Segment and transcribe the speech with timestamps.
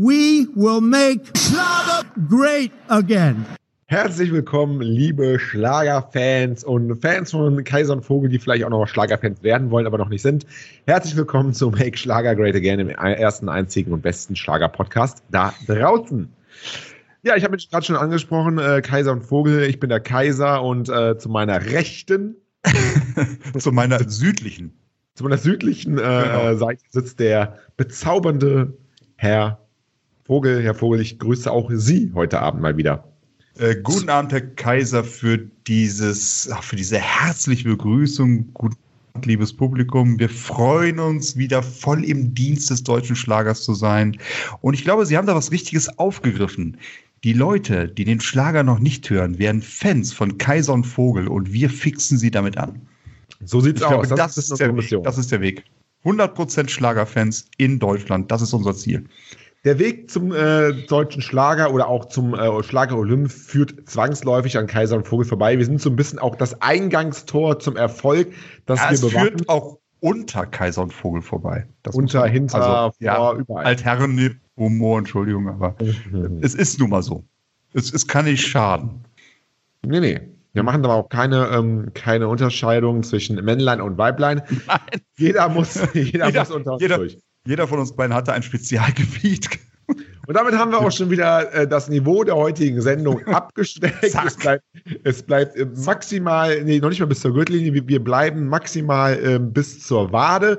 [0.00, 3.44] We will make Schlager great again.
[3.86, 9.42] Herzlich willkommen, liebe Schlagerfans und Fans von Kaiser und Vogel, die vielleicht auch noch Schlagerfans
[9.42, 10.46] werden wollen, aber noch nicht sind.
[10.86, 16.32] Herzlich willkommen zu Make Schlager Great Again, im ersten, einzigen und besten Schlager-Podcast da draußen.
[17.24, 19.64] Ja, ich habe mich gerade schon angesprochen, äh, Kaiser und Vogel.
[19.64, 22.36] Ich bin der Kaiser und äh, zu meiner Rechten.
[23.58, 24.78] zu meiner südlichen.
[25.16, 26.54] Zu meiner südlichen äh, genau.
[26.54, 28.74] Seite sitzt der bezaubernde
[29.16, 29.58] Herr
[30.28, 30.62] Vogel.
[30.62, 33.02] Herr Vogel, ich grüße auch Sie heute Abend mal wieder.
[33.58, 38.46] Äh, guten Abend, Herr Kaiser, für dieses, ach, für diese herzliche Begrüßung.
[38.52, 38.76] Guten
[39.14, 40.18] Abend, liebes Publikum.
[40.18, 44.18] Wir freuen uns, wieder voll im Dienst des deutschen Schlagers zu sein.
[44.60, 46.76] Und ich glaube, Sie haben da was Richtiges aufgegriffen.
[47.24, 51.54] Die Leute, die den Schlager noch nicht hören, werden Fans von Kaiser und Vogel und
[51.54, 52.82] wir fixen sie damit an.
[53.46, 53.92] So sieht's ich aus.
[53.92, 55.02] Glaube, das, das, ist der Weg.
[55.04, 55.64] das ist der Weg.
[56.04, 59.04] 100% Schlagerfans in Deutschland, das ist unser Ziel.
[59.64, 64.66] Der Weg zum äh, deutschen Schlager oder auch zum äh, Schlager Olymp führt zwangsläufig an
[64.66, 65.58] Kaiser und Vogel vorbei.
[65.58, 68.32] Wir sind so ein bisschen auch das Eingangstor zum Erfolg,
[68.66, 71.66] das ja, wir es führt auch unter Kaiser und Vogel vorbei.
[71.82, 73.64] Das unter, hinter, also, vor, ja, überall.
[73.64, 76.38] Altherren Humor, Entschuldigung, aber mhm.
[76.42, 77.24] es ist nun mal so.
[77.74, 79.04] Es, es kann nicht schaden.
[79.84, 80.20] Nee, nee.
[80.52, 84.42] Wir machen aber auch keine, ähm, keine Unterscheidung zwischen Männlein und Weiblein.
[84.66, 85.00] Nein.
[85.16, 87.18] Jeder muss, jeder, jeder muss unter uns jeder, durch.
[87.48, 89.48] Jeder von uns beiden hatte ein Spezialgebiet.
[90.26, 94.04] Und damit haben wir auch schon wieder äh, das Niveau der heutigen Sendung abgesteckt.
[94.04, 94.64] es bleibt,
[95.04, 99.18] es bleibt äh, maximal, nee, noch nicht mal bis zur Gürtellinie, wir, wir bleiben maximal
[99.24, 100.58] äh, bis zur Wade.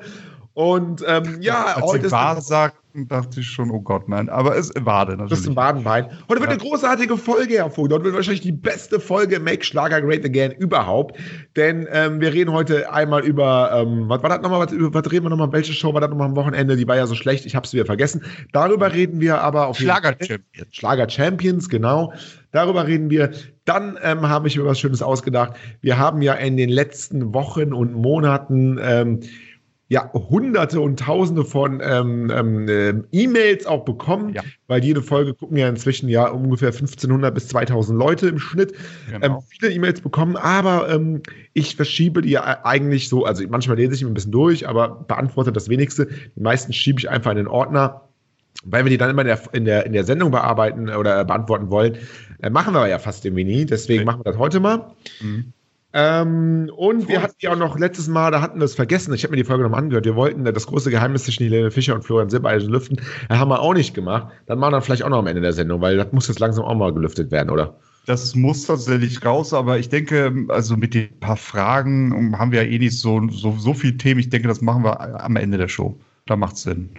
[0.53, 2.09] Und ähm, ja, Als heute.
[2.09, 4.29] Wahr sagt, dachte ich schon, oh Gott, nein.
[4.29, 5.29] Aber es war natürlich.
[5.29, 6.07] Das ist ein Wadenbein.
[6.27, 7.95] Heute wird eine großartige Folge, Vogel.
[7.95, 11.17] Heute wird wahrscheinlich die beste Folge Make Schlager Great Again überhaupt.
[11.55, 15.25] Denn ähm, wir reden heute einmal über, ähm, was war das nochmal, was, was reden
[15.25, 16.75] wir nochmal, welche Show war das nochmal am Wochenende?
[16.75, 18.23] Die war ja so schlecht, ich hab's wieder vergessen.
[18.53, 20.67] Darüber reden wir aber auf Schlager Champions.
[20.71, 22.13] Schlager Champions, genau.
[22.51, 23.31] Darüber reden wir.
[23.65, 25.53] Dann ähm, habe ich mir was Schönes ausgedacht.
[25.81, 29.19] Wir haben ja in den letzten Wochen und Monaten ähm,
[29.89, 34.43] ja hunderte und tausende von ähm, ähm, äh, E-Mails auch bekommen, ja.
[34.67, 38.73] weil jede Folge gucken ja inzwischen ja ungefähr 1500 bis 2000 Leute im Schnitt.
[39.11, 39.25] Genau.
[39.25, 41.23] Ähm, viele E-Mails bekommen, aber ähm,
[41.53, 45.69] ich verschiebe die eigentlich so, also manchmal lese ich ein bisschen durch, aber beantworte das
[45.69, 46.07] wenigste.
[46.35, 48.05] Die meisten schiebe ich einfach in den Ordner.
[48.65, 51.69] Weil wir die dann immer in der, in der, in der Sendung bearbeiten oder beantworten
[51.69, 51.95] wollen,
[52.41, 53.65] äh, machen wir ja fast irgendwie nie.
[53.65, 54.05] Deswegen okay.
[54.05, 54.91] machen wir das heute mal.
[55.21, 55.53] Mhm.
[55.91, 59.23] Ähm, und wir hatten ja auch noch letztes Mal, da hatten wir es vergessen, ich
[59.23, 62.03] habe mir die Folge nochmal angehört, wir wollten das große Geheimnis zwischen Helene Fischer und
[62.03, 63.01] Florian Silbereisen lüften.
[63.27, 64.27] Das haben wir auch nicht gemacht.
[64.45, 66.65] Dann machen wir vielleicht auch noch am Ende der Sendung, weil das muss jetzt langsam
[66.65, 67.75] auch mal gelüftet werden, oder?
[68.05, 72.69] Das muss tatsächlich raus, aber ich denke, also mit den paar Fragen haben wir ja
[72.69, 74.19] eh nicht so, so, so viel Themen.
[74.19, 75.99] Ich denke, das machen wir am Ende der Show.
[76.25, 76.89] Da macht es Sinn.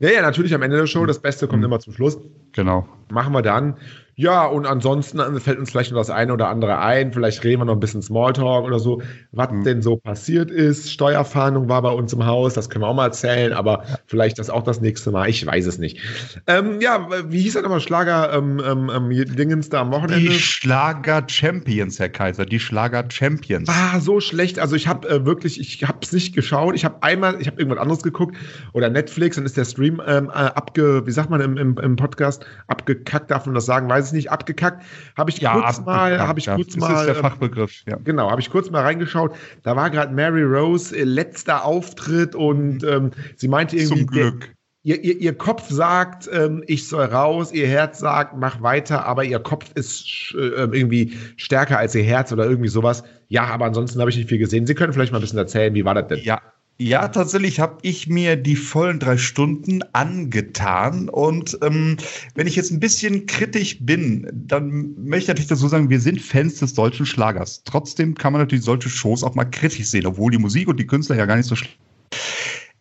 [0.00, 1.06] Ja, ja, natürlich am Ende der Show.
[1.06, 1.66] Das Beste kommt mhm.
[1.66, 2.18] immer zum Schluss.
[2.52, 2.86] Genau.
[3.10, 3.76] Machen wir dann.
[4.16, 7.12] Ja, und ansonsten fällt uns vielleicht noch das eine oder andere ein.
[7.12, 9.02] Vielleicht reden wir noch ein bisschen Smalltalk oder so,
[9.32, 9.64] was mhm.
[9.64, 10.92] denn so passiert ist.
[10.92, 14.50] Steuerfahndung war bei uns im Haus, das können wir auch mal erzählen, aber vielleicht das
[14.50, 15.28] auch das nächste Mal.
[15.28, 15.98] Ich weiß es nicht.
[16.46, 20.20] Ähm, ja, wie hieß das nochmal Schlager ähm, ähm, ähm, Dingens da am Wochenende?
[20.20, 23.68] Die Schlager Champions, Herr Kaiser, die Schlager Champions.
[23.68, 24.60] War so schlecht.
[24.60, 26.76] Also ich habe äh, wirklich, ich habe es nicht geschaut.
[26.76, 28.36] Ich habe einmal, ich habe irgendwas anderes geguckt
[28.74, 31.96] oder Netflix, dann ist der Stream ähm, äh, abge, wie sagt man im, im, im
[31.96, 34.84] Podcast, abgekackt, darf man das sagen, weiß weiß ich nicht, abgekackt.
[35.16, 36.56] Habe ich ja, kurz mal, habe ich ja.
[36.56, 36.88] kurz das mal.
[36.90, 37.96] Das ist der ähm, Fachbegriff, ja.
[38.04, 39.34] Genau, habe ich kurz mal reingeschaut.
[39.62, 44.00] Da war gerade Mary Rose äh, letzter Auftritt und ähm, sie meinte irgendwie.
[44.00, 44.50] Zum Glück.
[44.86, 49.24] Ihr, ihr, ihr, Kopf sagt, ähm, ich soll raus, ihr Herz sagt, mach weiter, aber
[49.24, 53.02] ihr Kopf ist äh, irgendwie stärker als ihr Herz oder irgendwie sowas.
[53.28, 54.66] Ja, aber ansonsten habe ich nicht viel gesehen.
[54.66, 56.18] Sie können vielleicht mal ein bisschen erzählen, wie war das denn?
[56.18, 56.42] Ja,
[56.78, 61.08] ja, tatsächlich habe ich mir die vollen drei Stunden angetan.
[61.08, 61.96] Und ähm,
[62.34, 66.20] wenn ich jetzt ein bisschen kritisch bin, dann möchte ich natürlich dazu sagen, wir sind
[66.20, 67.62] Fans des deutschen Schlagers.
[67.64, 70.86] Trotzdem kann man natürlich solche Shows auch mal kritisch sehen, obwohl die Musik und die
[70.86, 71.78] Künstler ja gar nicht so schlecht.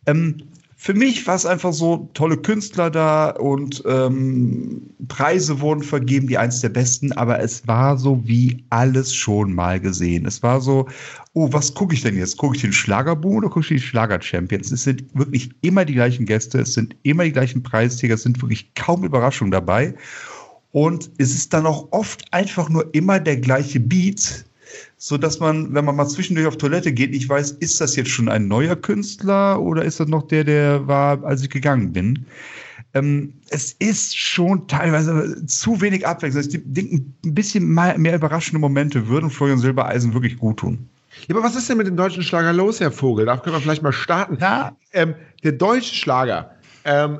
[0.07, 0.37] Ähm,
[0.83, 6.37] für mich war es einfach so tolle Künstler da und ähm, Preise wurden vergeben, die
[6.37, 10.25] eins der besten, aber es war so wie alles schon mal gesehen.
[10.25, 10.85] Es war so,
[11.31, 12.35] oh, was gucke ich denn jetzt?
[12.35, 14.73] Gucke ich den Schlagerboom oder gucke ich die Schlager-Champions?
[14.73, 18.41] Es sind wirklich immer die gleichen Gäste, es sind immer die gleichen Preisträger, es sind
[18.41, 19.95] wirklich kaum Überraschungen dabei.
[20.73, 24.43] Und es ist dann auch oft einfach nur immer der gleiche Beat,
[25.05, 28.09] so dass man, wenn man mal zwischendurch auf Toilette geht, nicht weiß, ist das jetzt
[28.09, 32.25] schon ein neuer Künstler oder ist das noch der, der war, als ich gegangen bin?
[32.93, 36.45] Ähm, es ist schon teilweise zu wenig Abwechslung.
[36.45, 40.87] Ich denke, ein bisschen mehr, überraschende Momente würden Florian Silbereisen wirklich gut tun.
[41.27, 43.25] Ja, aber was ist denn mit dem deutschen Schlager los, Herr Vogel?
[43.25, 44.37] Da können wir vielleicht mal starten.
[44.39, 44.73] Ja.
[44.93, 46.55] Ähm, der deutsche Schlager
[46.85, 47.19] ähm,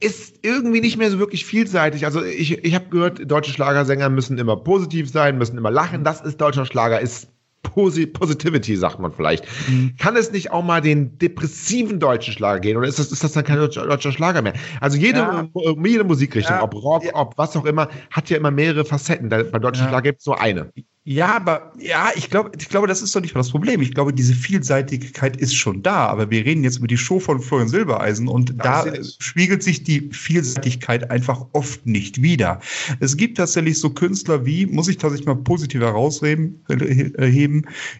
[0.00, 2.06] ist irgendwie nicht mehr so wirklich vielseitig.
[2.06, 6.04] Also ich, ich habe gehört, deutsche Schlagersänger müssen immer positiv sein, müssen immer lachen.
[6.04, 7.28] Das ist deutscher Schlager, ist
[7.62, 9.44] Posi Positivity, sagt man vielleicht.
[9.68, 9.94] Mhm.
[9.98, 12.76] Kann es nicht auch mal den depressiven deutschen Schlager gehen?
[12.78, 14.54] Oder ist das, ist das dann kein deutscher, deutscher Schlager mehr?
[14.80, 15.46] Also jede, ja.
[15.84, 16.62] jede Musikrichtung, ja.
[16.62, 17.14] ob Rock, ja.
[17.14, 19.28] ob was auch immer, hat ja immer mehrere Facetten.
[19.28, 20.72] Bei deutschen Schlager gibt es nur eine.
[21.04, 23.80] Ja, aber ja, ich glaube, ich glaube, das ist doch nicht das Problem.
[23.80, 26.06] Ich glaube, diese Vielseitigkeit ist schon da.
[26.06, 29.82] Aber wir reden jetzt über die Show von Florian Silbereisen und das da spiegelt sich
[29.82, 32.60] die Vielseitigkeit einfach oft nicht wieder.
[33.00, 36.62] Es gibt tatsächlich so Künstler wie, muss ich tatsächlich mal positiv herausheben,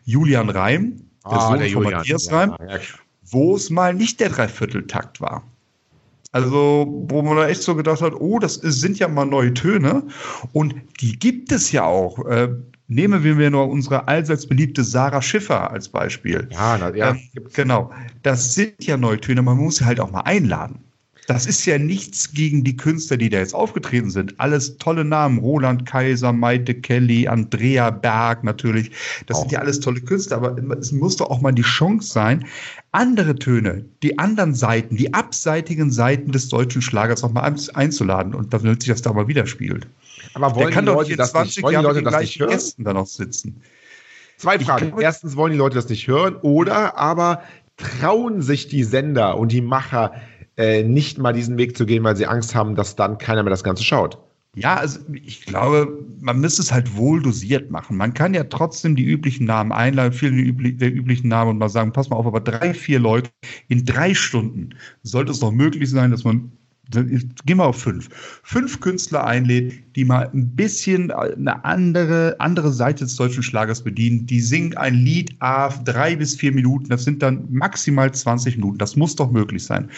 [0.05, 2.81] Julian Reim, der ah, Sohn der von Julian, Matthias Reim, ja, ja.
[3.25, 5.43] wo es mal nicht der Dreivierteltakt war.
[6.33, 10.07] Also, wo man da echt so gedacht hat, oh, das sind ja mal neue Töne.
[10.53, 12.25] Und die gibt es ja auch.
[12.93, 16.49] Nehmen wir nur unsere allseits beliebte Sarah Schiffer als Beispiel.
[16.51, 17.11] Ja, na, ja.
[17.11, 17.21] Ähm,
[17.53, 17.93] genau.
[18.25, 20.81] Das sind ja Neutöne, man muss sie halt auch mal einladen.
[21.29, 24.35] Das ist ja nichts gegen die Künstler, die da jetzt aufgetreten sind.
[24.39, 25.39] Alles tolle Namen.
[25.39, 28.91] Roland Kaiser, Maite Kelly, Andrea Berg natürlich.
[29.27, 29.43] Das auch.
[29.43, 32.45] sind ja alles tolle Künstler, aber es muss doch auch mal die Chance sein,
[32.91, 38.53] andere Töne, die anderen Seiten, die abseitigen Seiten des deutschen Schlagers auch mal einzuladen und
[38.53, 39.87] damit sich das da mal widerspiegelt.
[40.35, 42.51] Aber wollen Der kann die Leute das nicht, wollen die Leute das nicht hören?
[42.51, 43.63] Gästen da noch sitzen.
[44.37, 44.95] Zwei Fragen.
[44.99, 46.37] Erstens, wollen die Leute das nicht hören?
[46.37, 47.43] Oder aber
[47.77, 50.13] trauen sich die Sender und die Macher
[50.57, 53.51] äh, nicht mal diesen Weg zu gehen, weil sie Angst haben, dass dann keiner mehr
[53.51, 54.19] das Ganze schaut?
[54.57, 57.97] Ja, also ich glaube, man müsste es halt wohl dosiert machen.
[57.97, 61.93] Man kann ja trotzdem die üblichen Namen einladen, viele der üblichen Namen und mal sagen,
[61.93, 63.31] pass mal auf, aber drei, vier Leute
[63.69, 64.71] in drei Stunden
[65.03, 66.51] sollte es doch möglich sein, dass man
[66.91, 68.09] gehen wir auf fünf.
[68.43, 74.27] Fünf Künstler einlädt, die mal ein bisschen eine andere, andere Seite des deutschen Schlagers bedienen.
[74.27, 76.89] Die singen ein Lied auf drei bis vier Minuten.
[76.89, 78.79] Das sind dann maximal 20 Minuten.
[78.79, 79.89] Das muss doch möglich sein.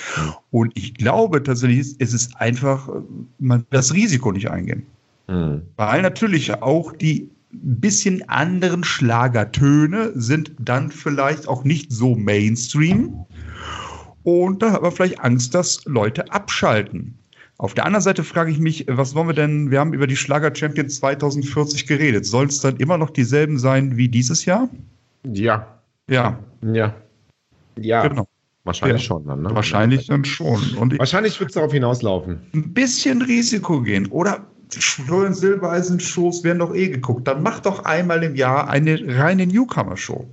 [0.50, 2.88] Und ich glaube tatsächlich, es ist einfach,
[3.38, 4.84] man das Risiko nicht eingehen.
[5.28, 5.62] Mhm.
[5.76, 13.26] Weil natürlich auch die bisschen anderen Schlagertöne sind dann vielleicht auch nicht so Mainstream.
[14.24, 17.18] Und da hat man vielleicht Angst, dass Leute abschalten.
[17.58, 19.70] Auf der anderen Seite frage ich mich, was wollen wir denn?
[19.70, 22.26] Wir haben über die Schlager Champions 2040 geredet.
[22.26, 24.68] Soll es dann immer noch dieselben sein wie dieses Jahr?
[25.24, 25.66] Ja.
[26.08, 26.38] Ja.
[26.62, 26.94] Ja.
[27.76, 28.08] Ja.
[28.08, 28.26] Genau.
[28.64, 29.06] Wahrscheinlich ja.
[29.06, 29.54] schon dann, ne?
[29.54, 30.60] Wahrscheinlich dann schon.
[30.76, 32.40] Und Wahrscheinlich wird es darauf hinauslaufen.
[32.54, 34.06] Ein bisschen Risiko gehen.
[34.08, 37.26] Oder Silbereisen-Shows werden doch eh geguckt.
[37.26, 40.26] Dann mach doch einmal im Jahr eine reine Newcomer-Show.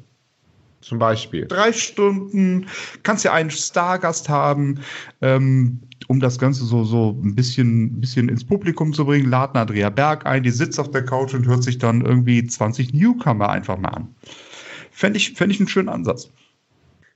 [0.81, 1.45] Zum Beispiel.
[1.45, 2.67] Drei Stunden,
[3.03, 4.79] kannst ja einen Stargast haben,
[5.21, 9.29] ähm, um das Ganze so, so ein bisschen, bisschen ins Publikum zu bringen.
[9.29, 12.93] Laden Andrea Berg ein, die sitzt auf der Couch und hört sich dann irgendwie 20
[12.93, 14.15] Newcomer einfach mal an.
[14.91, 16.31] Fände ich, fänd ich einen schönen Ansatz.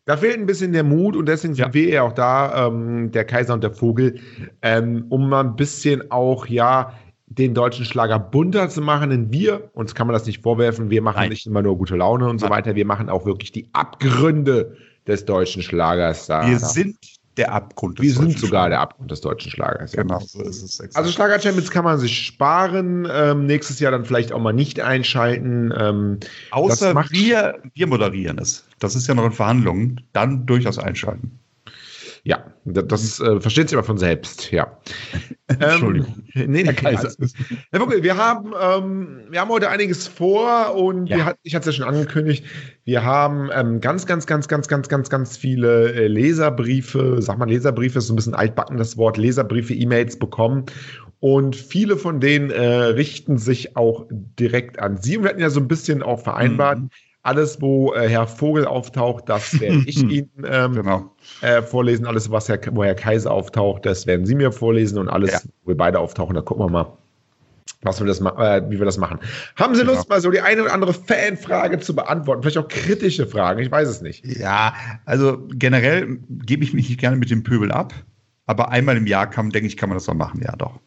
[0.05, 1.73] Da fehlt ein bisschen der Mut und deswegen sind ja.
[1.73, 4.19] wir ja auch da, ähm, der Kaiser und der Vogel,
[4.61, 6.93] ähm, um mal ein bisschen auch, ja,
[7.37, 11.01] den deutschen Schlager bunter zu machen, denn wir, uns kann man das nicht vorwerfen, wir
[11.01, 11.29] machen Nein.
[11.29, 14.75] nicht immer nur gute Laune und so weiter, wir machen auch wirklich die Abgründe
[15.07, 16.47] des deutschen Schlagers da.
[16.47, 16.97] Wir sind
[17.37, 19.93] der Abgrund des Wir sind sogar der Abgrund des deutschen Schlagers.
[19.93, 20.79] Genau, so ist es.
[20.79, 20.95] Exakt.
[20.95, 24.79] Also Schlager Champions kann man sich sparen, ähm, nächstes Jahr dann vielleicht auch mal nicht
[24.79, 25.73] einschalten.
[25.75, 26.19] Ähm,
[26.51, 28.65] Außer wir, wir moderieren es.
[28.79, 30.01] Das ist ja noch in Verhandlungen.
[30.13, 31.39] Dann durchaus einschalten.
[32.25, 34.79] Ja, das äh, versteht sich aber von selbst, ja.
[35.47, 36.23] Entschuldigung.
[36.35, 37.11] Ähm, nee, Herr Kaiser.
[37.69, 41.25] Herr Buckel, wir haben, ähm, wir haben heute einiges vor und ja.
[41.25, 42.45] hat, ich hatte es ja schon angekündigt,
[42.85, 47.49] wir haben ähm, ganz, ganz, ganz, ganz, ganz, ganz, ganz viele äh, Leserbriefe, sag mal
[47.49, 50.65] Leserbriefe, ist so ein bisschen altbacken das Wort, Leserbriefe, E-Mails bekommen
[51.23, 55.15] und viele von denen äh, richten sich auch direkt an Sie.
[55.15, 56.89] Und wir hatten ja so ein bisschen auch vereinbart, mhm.
[57.23, 61.11] Alles, wo äh, Herr Vogel auftaucht, das werde ich Ihnen ähm, genau
[61.41, 62.05] äh, vorlesen.
[62.05, 65.39] Alles, was Herr, wo Herr Kaiser auftaucht, das werden Sie mir vorlesen und alles, ja.
[65.63, 66.97] wo wir beide auftauchen, da gucken wir mal,
[67.81, 69.19] was wir das äh, wie wir das machen.
[69.55, 70.15] Haben Sie Lust, genau.
[70.15, 72.43] mal so die eine oder andere Fanfrage zu beantworten?
[72.43, 74.25] Vielleicht auch kritische Fragen, ich weiß es nicht.
[74.25, 74.73] Ja,
[75.05, 77.93] also generell gebe ich mich nicht gerne mit dem Pöbel ab,
[78.45, 80.79] aber einmal im Jahr kann, denke ich, kann man das mal machen, ja doch.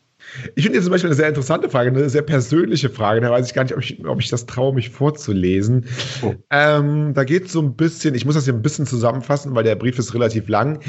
[0.55, 3.21] Ich finde jetzt zum Beispiel eine sehr interessante Frage, eine sehr persönliche Frage.
[3.21, 5.87] Da weiß ich gar nicht, ob ich, ob ich das traue, mich vorzulesen.
[6.23, 6.35] Oh.
[6.51, 9.65] Ähm, da geht es so ein bisschen, ich muss das hier ein bisschen zusammenfassen, weil
[9.65, 10.81] der Brief ist relativ lang.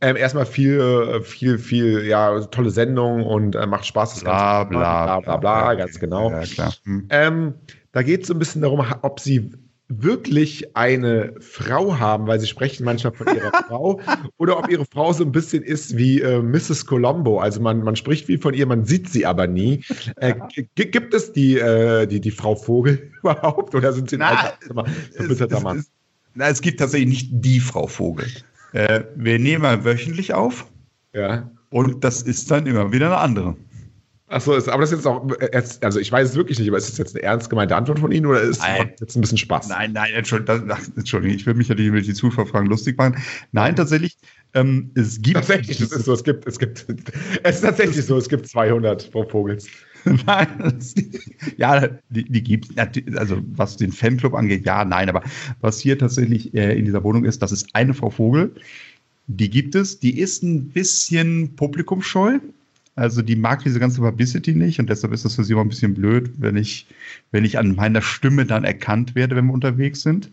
[0.00, 4.14] Ähm, erstmal viel, viel, viel, ja, tolle Sendung und äh, macht Spaß.
[4.14, 4.70] Das bla, Ganze.
[4.70, 6.30] Bla, bla, bla, bla, bla, ganz genau.
[6.30, 6.74] Ja, klar.
[6.84, 7.06] Hm.
[7.10, 7.54] Ähm,
[7.92, 9.50] da geht es so ein bisschen darum, ob sie
[9.88, 14.00] wirklich eine Frau haben, weil sie sprechen manchmal von ihrer Frau,
[14.36, 16.86] oder ob ihre Frau so ein bisschen ist wie äh, Mrs.
[16.86, 17.38] Colombo.
[17.38, 19.84] Also man, man spricht viel von ihr, man sieht sie aber nie.
[20.16, 20.34] Äh,
[20.74, 24.36] gibt es die, äh, die, die Frau Vogel überhaupt oder sind sie ein
[25.12, 25.78] verbitterter Mann?
[25.78, 25.90] Es,
[26.34, 28.26] na, es gibt tatsächlich nicht die Frau Vogel.
[28.72, 30.66] Äh, wir nehmen mal wöchentlich auf.
[31.14, 31.50] Ja.
[31.70, 33.56] Und das ist dann immer wieder eine andere.
[34.28, 35.24] Achso, aber das ist jetzt auch,
[35.82, 38.10] also ich weiß es wirklich nicht, aber ist das jetzt eine ernst gemeinte Antwort von
[38.10, 38.90] Ihnen oder ist Nein.
[38.98, 39.68] jetzt ein bisschen Spaß?
[39.68, 43.22] Nein, nein, Entschuldigung, Entschuldigung ich will mich ja nicht mit die Zuschauerfragen lustig machen.
[43.52, 44.16] Nein, tatsächlich,
[44.54, 45.36] ähm, es gibt.
[45.36, 46.86] Tatsächlich, das ist so, es gibt, es gibt,
[47.44, 49.68] es ist tatsächlich so, es gibt 200 Frau Vogels.
[50.26, 50.94] Nein, das,
[51.56, 55.22] ja, die, die gibt es, also was den Fanclub angeht, ja, nein, aber
[55.60, 58.54] was hier tatsächlich äh, in dieser Wohnung ist, das ist eine Frau Vogel,
[59.26, 62.38] die gibt es, die ist ein bisschen publikumsscheu,
[62.96, 65.68] also die mag diese ganze Publicity nicht und deshalb ist das für sie immer ein
[65.68, 66.86] bisschen blöd, wenn ich,
[67.30, 70.30] wenn ich an meiner Stimme dann erkannt werde, wenn wir unterwegs sind.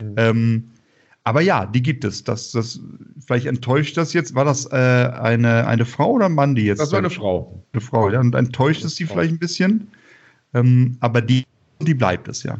[0.00, 0.14] Mhm.
[0.16, 0.64] Ähm,
[1.24, 2.24] aber ja, die gibt es.
[2.24, 2.80] Das, das,
[3.26, 4.34] vielleicht enttäuscht das jetzt.
[4.34, 6.78] War das äh, eine, eine Frau oder ein Mann, die jetzt?
[6.78, 7.62] Das war eine Frau.
[7.72, 8.20] Eine Frau, ja.
[8.20, 9.88] Und enttäuscht es die vielleicht ein bisschen.
[10.54, 11.44] Ähm, aber die,
[11.82, 12.56] die bleibt es, ja.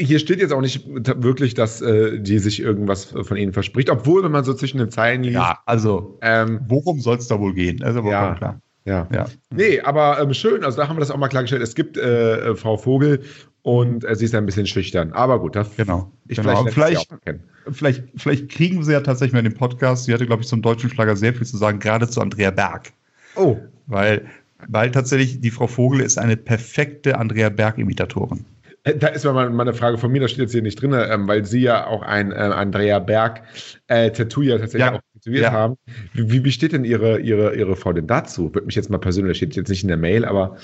[0.00, 4.22] Hier steht jetzt auch nicht wirklich, dass äh, die sich irgendwas von ihnen verspricht, obwohl,
[4.22, 5.34] wenn man so zwischen den Zeilen liest.
[5.34, 7.82] Ja, also, ähm, worum soll es da wohl gehen?
[7.82, 8.60] Also, ja, klar.
[8.84, 9.08] Ja.
[9.12, 9.26] ja.
[9.50, 11.62] Nee, aber ähm, schön, also da haben wir das auch mal klargestellt.
[11.62, 13.22] Es gibt äh, äh Frau Vogel
[13.62, 15.12] und äh, sie ist ein bisschen schüchtern.
[15.12, 16.12] Aber gut, das genau.
[16.28, 16.66] Ich genau.
[16.66, 20.04] Vielleicht, vielleicht, vielleicht, vielleicht, kriegen wir sie ja tatsächlich mal in den Podcast.
[20.04, 22.92] Sie hatte, glaube ich, zum deutschen Schlager sehr viel zu sagen, gerade zu Andrea Berg.
[23.36, 23.56] Oh.
[23.86, 24.26] Weil,
[24.68, 28.44] weil tatsächlich die Frau Vogel ist eine perfekte Andrea Berg-Imitatorin.
[28.84, 31.26] Äh, da ist mal eine Frage von mir, das steht jetzt hier nicht drin, ähm,
[31.26, 33.42] weil Sie ja auch ein äh, Andrea Berg
[33.88, 34.94] äh, Tattoo ja tatsächlich ja.
[34.94, 35.52] auch tätowiert ja.
[35.52, 35.76] haben.
[36.12, 38.54] Wie, wie steht denn Ihre, Ihre, Ihre Frau denn dazu?
[38.54, 40.56] Würde mich jetzt mal persönlich, steht jetzt nicht in der Mail, aber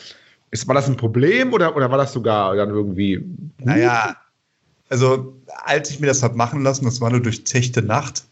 [0.50, 3.17] ist, war das ein Problem oder, oder war das sogar dann irgendwie.
[3.17, 3.67] Gut?
[3.67, 4.17] Naja,
[4.89, 8.25] also als ich mir das habe machen lassen, das war eine durchzechte Nacht,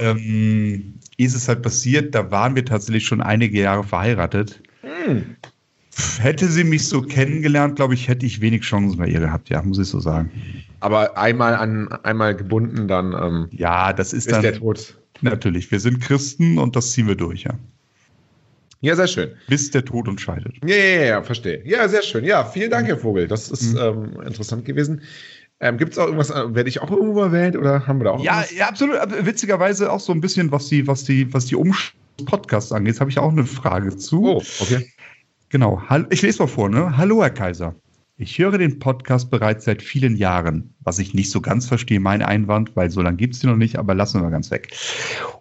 [0.00, 4.60] ähm, ist es halt passiert, da waren wir tatsächlich schon einige Jahre verheiratet.
[4.80, 5.36] Hm.
[6.20, 9.60] Hätte sie mich so kennengelernt, glaube ich, hätte ich wenig Chancen bei ihr gehabt, ja,
[9.62, 10.30] muss ich so sagen.
[10.78, 14.96] Aber einmal an einmal gebunden, dann ähm, ja, das ist, ist dann der Tod.
[15.20, 17.54] Natürlich, wir sind Christen und das ziehen wir durch, ja.
[18.82, 19.30] Ja, sehr schön.
[19.48, 20.54] Bis der Tod uns scheidet.
[20.64, 21.62] Ja, ja, ja, verstehe.
[21.66, 22.24] Ja, sehr schön.
[22.24, 23.28] Ja, vielen Dank, Herr Vogel.
[23.28, 23.78] Das ist mhm.
[23.78, 25.02] ähm, interessant gewesen.
[25.60, 28.10] Ähm, Gibt es auch irgendwas, äh, werde ich auch irgendwo erwähnt oder haben wir da
[28.12, 28.96] auch Ja, ja, absolut.
[29.26, 33.18] Witzigerweise auch so ein bisschen, was die, was die, was die Umschluss-Podcasts angeht, habe ich
[33.18, 34.24] auch eine Frage zu.
[34.24, 34.90] Oh, okay.
[35.50, 35.82] Genau.
[36.10, 36.96] Ich lese mal vor, ne?
[36.96, 37.74] Hallo, Herr Kaiser.
[38.16, 42.22] Ich höre den Podcast bereits seit vielen Jahren, was ich nicht so ganz verstehe, mein
[42.22, 44.76] Einwand, weil so lange gibt es den noch nicht, aber lassen wir ganz weg.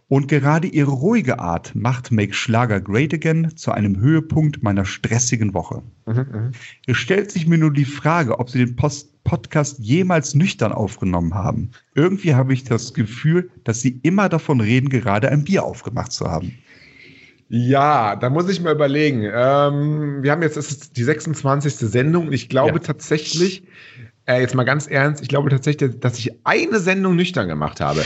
[0.08, 5.54] Und gerade Ihre ruhige Art macht Make Schlager Great Again zu einem Höhepunkt meiner stressigen
[5.54, 5.84] Woche.
[6.08, 6.52] Mhm, mhm.
[6.88, 11.36] es stellt sich mir nur die Frage, ob Sie den Post Podcast jemals nüchtern aufgenommen
[11.36, 11.70] haben.
[11.94, 16.32] Irgendwie habe ich das Gefühl, dass Sie immer davon reden, gerade ein Bier aufgemacht zu
[16.32, 16.54] haben.
[17.50, 19.24] Ja, da muss ich mal überlegen.
[19.24, 21.76] Ähm, wir haben jetzt das ist die 26.
[21.76, 22.80] Sendung und ich glaube ja.
[22.80, 23.64] tatsächlich,
[24.28, 28.04] äh, jetzt mal ganz ernst, ich glaube tatsächlich, dass ich eine Sendung nüchtern gemacht habe.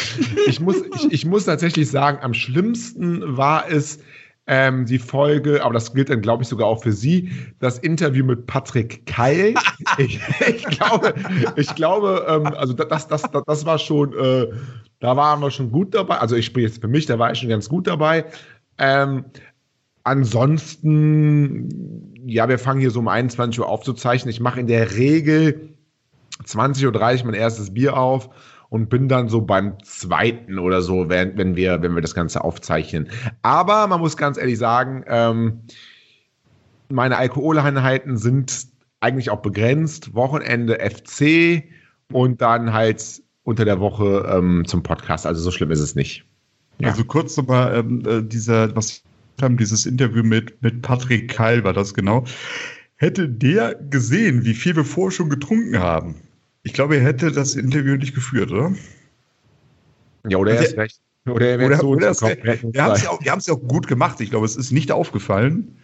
[0.48, 4.00] ich, muss, ich, ich muss tatsächlich sagen, am schlimmsten war es
[4.48, 8.26] ähm, die Folge, aber das gilt dann, glaube ich, sogar auch für Sie, das Interview
[8.26, 9.56] mit Patrick Keil.
[9.98, 11.14] ich, ich, glaube,
[11.58, 14.48] ich glaube, ähm, also das, das, das, das war schon, äh,
[15.00, 16.18] da waren wir schon gut dabei.
[16.18, 18.26] Also ich spreche jetzt für mich, da war ich schon ganz gut dabei.
[18.78, 19.26] Ähm,
[20.04, 21.70] ansonsten,
[22.26, 24.30] ja, wir fangen hier so um 21 Uhr aufzuzeichnen.
[24.30, 25.70] Ich mache in der Regel
[26.46, 28.30] 20.30 Uhr mein erstes Bier auf
[28.70, 32.44] und bin dann so beim zweiten oder so, wenn, wenn, wir, wenn wir das Ganze
[32.44, 33.08] aufzeichnen.
[33.44, 35.62] Aber man muss ganz ehrlich sagen, ähm,
[36.90, 38.68] meine Alkoholeinheiten sind
[39.00, 40.16] eigentlich auch begrenzt.
[40.16, 41.64] Wochenende FC
[42.12, 45.26] und dann halt unter der Woche ähm, zum Podcast.
[45.26, 46.26] Also so schlimm ist es nicht.
[46.80, 46.90] Ja.
[46.90, 49.04] Also kurz nochmal ähm, äh, dieser, was
[49.42, 52.26] haben, dieses Interview mit, mit Patrick Keil war das genau.
[52.96, 56.16] Hätte der gesehen, wie viel wir vorher schon getrunken haben,
[56.64, 58.74] ich glaube, er hätte das Interview nicht geführt, oder?
[60.28, 61.02] Ja, oder er ist recht.
[61.26, 64.20] Oder er wäre so oder es, Wir haben es ja, auch, ja auch gut gemacht.
[64.22, 65.78] Ich glaube, es ist nicht aufgefallen.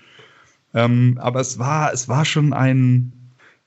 [0.74, 3.12] Ähm, aber es war, es war schon ein,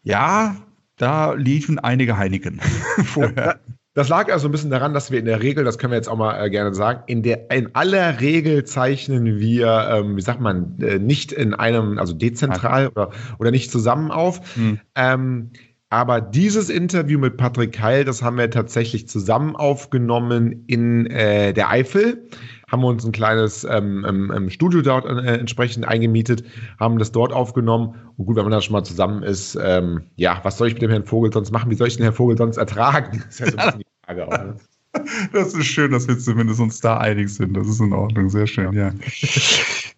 [0.03, 0.57] ja,
[0.97, 2.61] da liefen einige Heineken
[3.05, 3.61] vorher.
[3.95, 6.09] Das lag also ein bisschen daran, dass wir in der Regel, das können wir jetzt
[6.09, 10.41] auch mal äh, gerne sagen, in der in aller Regel zeichnen wir, ähm, wie sagt
[10.41, 14.41] man, äh, nicht in einem, also dezentral oder, oder nicht zusammen auf.
[14.57, 14.81] Hm.
[14.95, 15.51] Ähm,
[15.91, 21.69] aber dieses Interview mit Patrick Keil, das haben wir tatsächlich zusammen aufgenommen in äh, der
[21.69, 22.31] Eifel.
[22.73, 26.43] Haben wir uns ein kleines ähm, ähm, Studio dort äh, entsprechend eingemietet,
[26.81, 27.95] haben das dort aufgenommen.
[28.17, 30.83] Und gut, wenn man da schon mal zusammen ist, ähm, ja, was soll ich mit
[30.83, 31.71] dem Herrn Vogel sonst machen?
[31.71, 33.23] Wie soll ich den Herrn Vogel sonst ertragen?
[33.27, 34.45] Das ist ja so ein bisschen die Frage auch.
[34.45, 34.57] Ne?
[35.33, 37.57] Das ist schön, dass wir zumindest uns da einig sind.
[37.57, 38.91] Das ist in Ordnung, sehr schön, ja.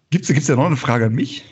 [0.09, 1.43] Gibt es ja noch eine Frage an mich?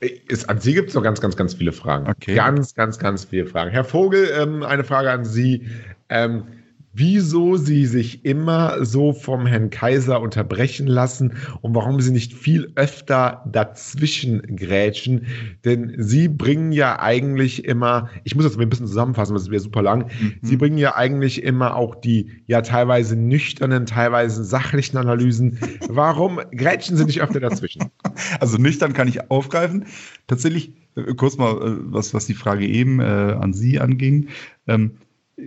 [0.00, 2.08] Ist, an Sie gibt es noch ganz, ganz, ganz viele Fragen.
[2.08, 2.34] Okay.
[2.34, 3.70] Ganz, ganz, ganz viele Fragen.
[3.70, 5.66] Herr Vogel, ähm, eine Frage an Sie.
[6.08, 6.44] Ähm,
[6.92, 12.72] wieso sie sich immer so vom Herrn Kaiser unterbrechen lassen und warum sie nicht viel
[12.74, 15.26] öfter dazwischen grätschen.
[15.64, 19.60] Denn sie bringen ja eigentlich immer, ich muss das mal ein bisschen zusammenfassen, das wäre
[19.60, 20.34] super lang, mhm.
[20.42, 25.58] sie bringen ja eigentlich immer auch die ja teilweise nüchternen, teilweise sachlichen Analysen.
[25.88, 27.90] Warum grätschen sie nicht öfter dazwischen?
[28.38, 29.86] Also nüchtern kann ich aufgreifen.
[30.26, 34.28] Tatsächlich, äh, kurz mal, äh, was, was die Frage eben äh, an Sie anging.
[34.66, 34.92] Ähm,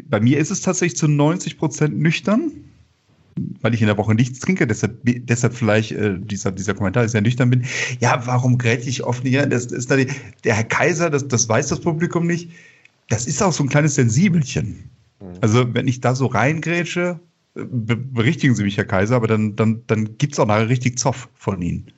[0.05, 2.51] bei mir ist es tatsächlich zu 90 Prozent nüchtern,
[3.61, 4.67] weil ich in der Woche nichts trinke.
[4.67, 7.65] Deshalb, deshalb vielleicht äh, dieser, dieser Kommentar, dass ich ja nüchtern bin.
[7.99, 9.35] Ja, warum gräte ich oft nicht?
[9.35, 10.07] Das, das ist da die,
[10.43, 12.51] der Herr Kaiser, das, das weiß das Publikum nicht.
[13.09, 14.89] Das ist auch so ein kleines Sensibelchen.
[15.19, 15.27] Mhm.
[15.41, 17.19] Also, wenn ich da so reingrätsche,
[17.53, 20.97] be berichtigen Sie mich, Herr Kaiser, aber dann, dann, dann gibt es auch nachher richtig
[20.97, 21.91] Zoff von Ihnen.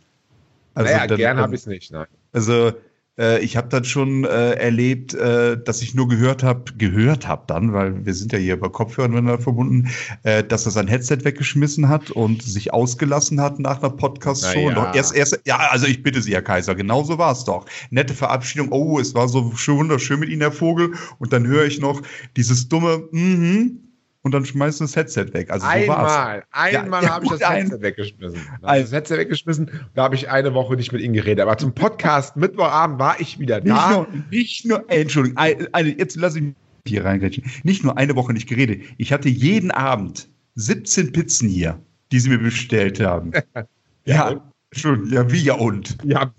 [0.73, 2.07] Also naja, dann, gern habe ich es nicht, nein.
[2.33, 2.73] Also
[3.17, 7.43] äh, ich habe dann schon äh, erlebt, äh, dass ich nur gehört habe, gehört habe
[7.48, 9.89] dann, weil wir sind ja hier über Kopfhörer miteinander verbunden,
[10.24, 14.72] äh, dass er sein Headset weggeschmissen hat und sich ausgelassen hat nach einer Podcast-Show.
[14.72, 14.93] Ja.
[14.93, 17.65] Erst, erst, ja, also ich bitte Sie, Herr Kaiser, genau so war es doch.
[17.89, 20.93] Nette Verabschiedung, oh, es war so schön, wunderschön mit Ihnen, Herr Vogel.
[21.19, 22.01] Und dann höre ich noch
[22.36, 23.84] dieses dumme, mhm, mm
[24.25, 25.51] und dann schmeißt du das Headset weg.
[25.51, 26.44] Also so einmal, war's.
[26.50, 28.41] einmal ja, habe ich das Headset weggeschmissen.
[28.63, 31.44] Also das Headset weggeschmissen, da habe ich eine Woche nicht mit ihm geredet.
[31.44, 33.75] Aber zum Podcast Mittwochabend war ich wieder da.
[33.75, 36.55] Nicht nur, nicht nur äh, Entschuldigung, eine, jetzt lass ich mich
[36.88, 37.44] hier reingrätschen.
[37.62, 38.82] Nicht nur eine Woche nicht geredet.
[38.98, 41.79] Ich hatte jeden Abend 17 Pizzen hier,
[42.12, 43.32] die sie mir bestellt haben.
[44.05, 46.00] ja, ja schon, ja, wie ja und?
[46.03, 46.34] Ja,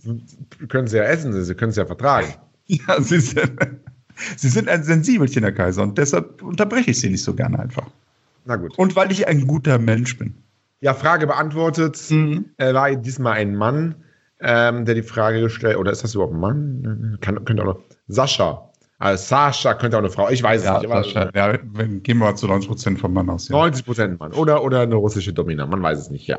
[0.66, 2.34] können sie ja essen, sie können es ja vertragen.
[2.66, 3.52] Ja, sie sind.
[4.36, 7.86] Sie sind ein Sensibelchen, Herr Kaiser, und deshalb unterbreche ich Sie nicht so gerne einfach.
[8.44, 8.78] Na gut.
[8.78, 10.34] Und weil ich ein guter Mensch bin.
[10.80, 12.00] Ja, Frage beantwortet.
[12.10, 12.46] Mhm.
[12.58, 13.96] Äh, war diesmal ein Mann,
[14.40, 17.18] ähm, der die Frage gestellt, oder ist das überhaupt ein Mann?
[17.20, 17.80] Kann, könnte auch noch.
[18.08, 18.70] Sascha.
[18.98, 20.90] Also Sascha könnte auch eine Frau, ich weiß ja, es nicht.
[20.90, 23.48] Sascha, ja, gehen wir zu 90 Prozent vom Mann aus.
[23.48, 23.56] Ja.
[23.56, 24.32] 90 Prozent Mann.
[24.32, 26.38] Oder, oder eine russische Domina, man weiß es nicht, ja.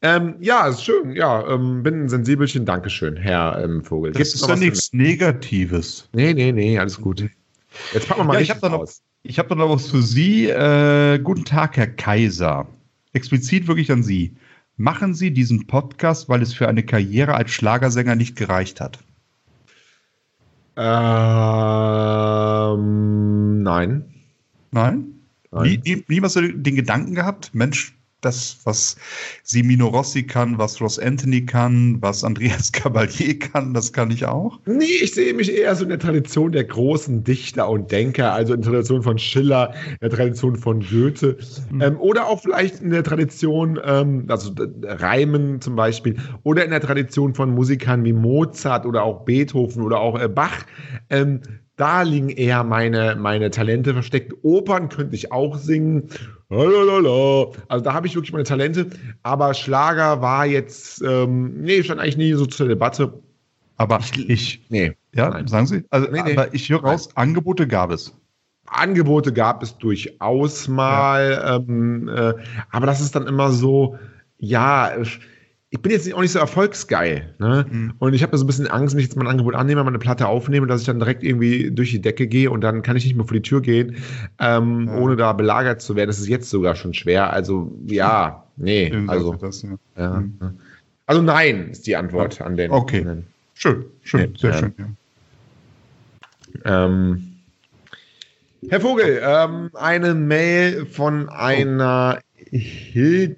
[0.00, 4.12] Ähm, ja, ist schön, ja, ähm, bin ein Sensibelchen, Dankeschön, Herr ähm, Vogel.
[4.12, 6.08] Gibt's ist ja nichts Negatives.
[6.14, 7.28] Nee, nee, nee, alles gut.
[7.92, 8.86] Jetzt packen wir mal ja, ich habe noch,
[9.22, 10.48] ich hab noch was für Sie.
[10.48, 12.66] Äh, guten Tag, Herr Kaiser.
[13.12, 14.34] Explizit wirklich an Sie.
[14.78, 18.98] Machen Sie diesen Podcast, weil es für eine Karriere als Schlagersänger nicht gereicht hat?
[20.76, 20.82] Ähm,
[23.62, 24.04] nein.
[24.70, 25.20] Nein?
[25.50, 25.62] nein.
[25.62, 28.96] Nie, nie, niemals den Gedanken gehabt, Mensch, das, was
[29.42, 34.58] Simino Rossi kann, was Ross Anthony kann, was Andreas Cavalier kann, das kann ich auch?
[34.64, 38.54] Nee, ich sehe mich eher so in der Tradition der großen Dichter und Denker, also
[38.54, 41.36] in der Tradition von Schiller, in der Tradition von Goethe
[41.70, 41.82] mhm.
[41.82, 46.80] ähm, oder auch vielleicht in der Tradition, ähm, also Reimen zum Beispiel, oder in der
[46.80, 50.64] Tradition von Musikern wie Mozart oder auch Beethoven oder auch äh, Bach.
[51.10, 51.40] Ähm,
[51.82, 54.32] da liegen eher meine, meine Talente versteckt.
[54.44, 56.10] Opern könnte ich auch singen.
[56.48, 58.86] Also da habe ich wirklich meine Talente.
[59.24, 63.12] Aber Schlager war jetzt, ähm, nee, stand eigentlich nie so zur Debatte.
[63.78, 64.92] Aber ich, ich nee.
[65.12, 65.48] Ja, nein.
[65.48, 65.82] sagen Sie?
[65.90, 66.32] Also, nee, nee.
[66.34, 68.16] aber ich höre raus, Angebote gab es.
[68.66, 71.32] Angebote gab es durchaus mal.
[71.32, 71.56] Ja.
[71.56, 72.34] Ähm, äh,
[72.70, 73.98] aber das ist dann immer so,
[74.38, 74.92] ja,
[75.72, 77.34] ich bin jetzt auch nicht so erfolgsgeil.
[77.38, 77.64] Ne?
[77.68, 77.94] Mhm.
[77.98, 79.88] Und ich habe so ein bisschen Angst, wenn ich jetzt mal ein Angebot annehme, mal
[79.88, 82.94] eine Platte aufnehme, dass ich dann direkt irgendwie durch die Decke gehe und dann kann
[82.94, 83.96] ich nicht mehr vor die Tür gehen,
[84.38, 84.98] ähm, ja.
[84.98, 86.08] ohne da belagert zu werden.
[86.08, 87.32] Das ist jetzt sogar schon schwer.
[87.32, 88.92] Also ja, nee.
[89.06, 89.70] Also, das, ja.
[89.96, 90.20] Ja.
[90.20, 90.58] Mhm.
[91.06, 92.70] also nein ist die Antwort an den.
[92.70, 93.00] Okay.
[93.00, 94.74] An den, schön, schön, sehr schön.
[96.66, 97.28] Ähm,
[98.68, 102.18] Herr Vogel, ähm, eine Mail von einer
[102.50, 103.36] Hilde.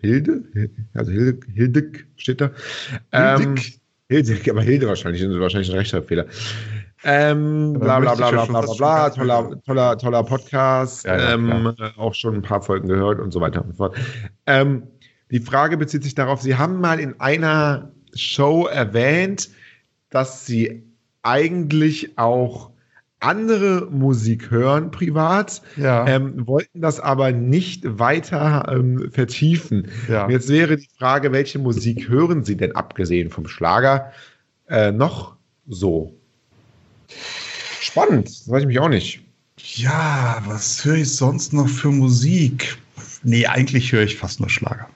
[0.00, 2.50] Hilde, Hilde, also Hilde, Hildek steht da.
[3.12, 3.56] Ähm,
[4.08, 6.26] Hildek, aber Hilde wahrscheinlich, wahrscheinlich ein Rechtschreibfehler.
[7.04, 11.74] Ähm, bla bla bla bla bla bla bla, toller, toller, toller Podcast, ja, ja, ähm,
[11.96, 13.96] auch schon ein paar Folgen gehört und so weiter und so fort.
[14.46, 14.82] Ähm,
[15.30, 19.48] die Frage bezieht sich darauf, Sie haben mal in einer Show erwähnt,
[20.10, 20.82] dass Sie
[21.22, 22.70] eigentlich auch
[23.20, 26.06] andere Musik hören privat, ja.
[26.06, 29.88] ähm, wollten das aber nicht weiter ähm, vertiefen.
[30.08, 30.28] Ja.
[30.28, 34.12] Jetzt wäre die Frage, welche Musik hören Sie denn abgesehen vom Schlager
[34.68, 35.36] äh, noch
[35.68, 36.14] so?
[37.80, 39.20] Spannend, das weiß ich mich auch nicht.
[39.58, 42.78] Ja, was höre ich sonst noch für Musik?
[43.22, 44.88] Nee, eigentlich höre ich fast nur Schlager.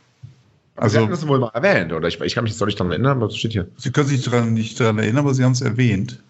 [0.77, 2.09] Also, Sie hatten das wohl mal erwähnt, oder?
[2.09, 3.69] Ich, ich kann mich jetzt nicht daran erinnern, aber es steht hier.
[3.77, 6.23] Sie können sich daran nicht daran erinnern, aber Sie haben es erwähnt.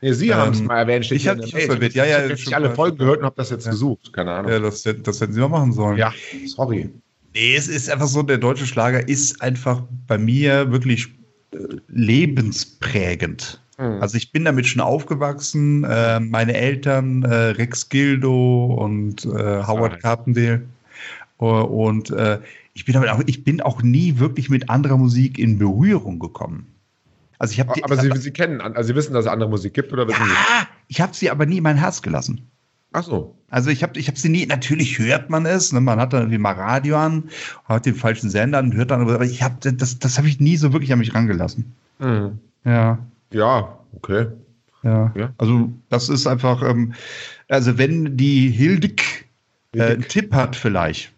[0.00, 1.10] Nee, Sie ähm, haben es mal erwähnt.
[1.10, 1.94] Ich habe es erwähnt.
[1.94, 3.70] Ja, ja, ich habe alle Folgen gehört und habe das jetzt ja.
[3.70, 4.12] gesucht.
[4.12, 4.52] Keine Ahnung.
[4.52, 5.96] Ja, das, das hätten Sie mal machen sollen.
[5.96, 6.12] Ja,
[6.46, 6.90] sorry.
[7.34, 11.08] Nee, es ist einfach so, der deutsche Schlager ist einfach bei mir wirklich
[11.52, 13.60] äh, lebensprägend.
[13.78, 14.00] Mhm.
[14.00, 15.84] Also ich bin damit schon aufgewachsen.
[15.84, 20.62] Äh, meine Eltern, äh, Rex Gildo und äh, Howard Carpendale.
[21.40, 22.38] Äh, und äh,
[22.74, 26.66] ich bin damit auch, ich bin auch nie wirklich mit anderer Musik in Berührung gekommen.
[27.38, 29.92] Also ich habe aber Sie, Sie kennen, also Sie wissen, dass es andere Musik gibt
[29.92, 30.66] oder wissen ja, Sie?
[30.88, 32.48] Ich habe sie aber nie in mein Herz gelassen.
[32.92, 33.34] Ach so.
[33.50, 35.80] Also ich habe ich hab sie nie, natürlich hört man es, ne?
[35.80, 37.24] man hat dann irgendwie mal Radio an,
[37.64, 40.56] hat den falschen Sender und hört dann, aber ich habe das, das habe ich nie
[40.56, 41.74] so wirklich an mich rangelassen.
[41.98, 42.38] Mhm.
[42.64, 42.98] Ja.
[43.32, 44.28] Ja, okay.
[44.84, 45.12] Ja.
[45.16, 45.32] ja.
[45.38, 46.94] Also das ist einfach, ähm,
[47.48, 49.28] also wenn die Hildig
[49.74, 51.12] äh, einen Tipp hat vielleicht,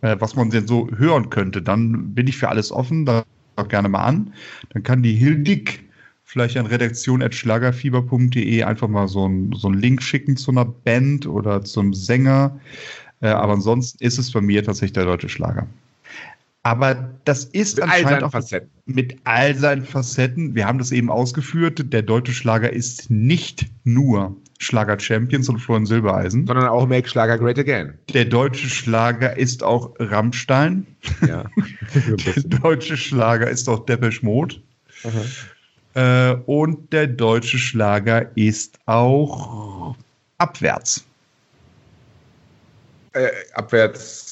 [0.00, 3.24] äh, was man denn so hören könnte, dann bin ich für alles offen, da
[3.60, 4.32] auch gerne mal an.
[4.70, 5.84] Dann kann die Hildig
[6.24, 11.92] vielleicht an redaktion.schlagerfieber.de einfach mal so einen so Link schicken zu einer Band oder zum
[11.92, 12.58] Sänger.
[13.20, 15.66] Äh, aber ansonsten ist es bei mir tatsächlich der deutsche Schlager.
[16.62, 18.70] Aber das ist mit anscheinend auch Facetten.
[18.84, 20.54] mit all seinen Facetten.
[20.54, 21.92] Wir haben das eben ausgeführt.
[21.92, 27.38] Der deutsche Schlager ist nicht nur Schlager Champions und Florian Silbereisen, sondern auch Make Schlager
[27.38, 27.94] Great Again.
[28.12, 30.86] Der deutsche Schlager ist auch Rammstein.
[31.26, 31.46] Ja.
[31.94, 34.56] der deutsche Schlager ist auch Depeche Mode.
[35.94, 39.96] Äh, und der deutsche Schlager ist auch
[40.36, 41.06] abwärts.
[43.14, 44.29] Äh, abwärts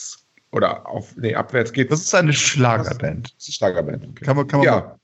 [0.51, 1.93] oder auf, nee, abwärts geht.
[1.93, 3.35] Das ist eine Schlagerband.
[3.37, 4.09] Das ist eine Schlagerband.
[4.09, 4.25] Okay.
[4.25, 4.81] Kann man, kann man ja.
[4.81, 4.99] mal,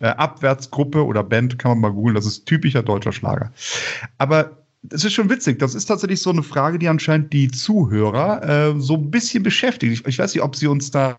[0.00, 2.14] äh, Abwärtsgruppe oder Band kann man mal googeln.
[2.14, 3.52] Das ist typischer deutscher Schlager.
[4.18, 5.58] Aber es ist schon witzig.
[5.58, 8.42] Das ist tatsächlich so eine Frage, die anscheinend die Zuhörer
[8.76, 9.92] äh, so ein bisschen beschäftigt.
[9.92, 11.16] Ich, ich weiß nicht, ob sie uns da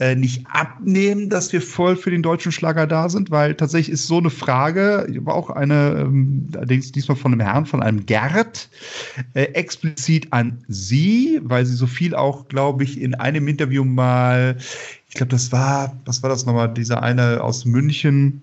[0.00, 4.06] äh, nicht abnehmen, dass wir voll für den deutschen Schlager da sind, weil tatsächlich ist
[4.06, 8.70] so eine Frage, war auch eine, ähm, allerdings diesmal von einem Herrn, von einem Gerd,
[9.34, 14.56] äh, explizit an Sie, weil Sie so viel auch, glaube ich, in einem Interview mal,
[15.06, 18.40] ich glaube, das war, was war das nochmal, dieser eine aus München,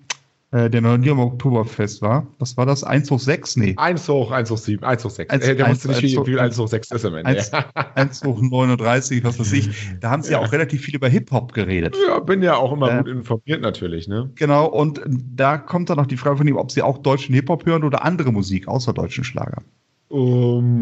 [0.50, 2.26] äh, der noch nie am Oktoberfest war.
[2.38, 2.82] Was war das?
[2.82, 3.56] 1 hoch 6?
[3.56, 3.74] Nee.
[3.76, 5.30] 1 hoch, 1 hoch 7, 1 hoch 6.
[5.30, 7.28] 1, äh, der 1, wusste nicht, wie viel 1 hoch 6 ist am Ende.
[7.30, 7.52] 1,
[7.94, 9.68] 1 hoch 39, was weiß ich.
[10.00, 11.96] Da haben sie ja auch relativ viel über Hip-Hop geredet.
[12.06, 14.30] Ja, bin ja auch immer äh, gut informiert natürlich, ne?
[14.36, 17.66] Genau, und da kommt dann noch die Frage von ihm, ob sie auch deutschen Hip-Hop
[17.66, 19.62] hören oder andere Musik außer deutschen Schlager.
[20.08, 20.78] Um,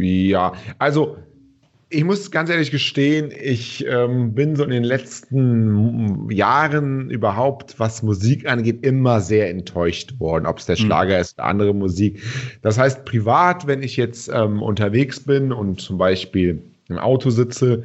[0.00, 1.18] ja, also
[1.88, 8.02] ich muss ganz ehrlich gestehen, ich ähm, bin so in den letzten Jahren überhaupt, was
[8.02, 10.86] Musik angeht, immer sehr enttäuscht worden, ob es der hm.
[10.86, 11.20] Schlager mhm.
[11.20, 12.22] ist oder andere Musik.
[12.62, 17.84] Das heißt, privat, wenn ich jetzt ähm, unterwegs bin und zum Beispiel im Auto sitze,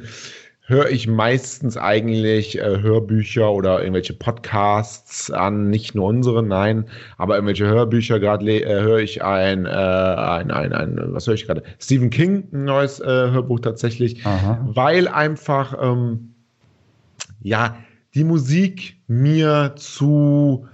[0.70, 6.86] höre ich meistens eigentlich äh, Hörbücher oder irgendwelche Podcasts an, nicht nur unsere, nein,
[7.18, 8.20] aber irgendwelche Hörbücher.
[8.20, 11.64] Gerade äh, höre ich ein, äh, ein, ein, ein, was höre ich gerade?
[11.80, 14.66] Stephen King, ein neues äh, Hörbuch tatsächlich, Aha.
[14.72, 16.34] weil einfach, ähm,
[17.42, 17.76] ja,
[18.14, 20.68] die Musik mir zu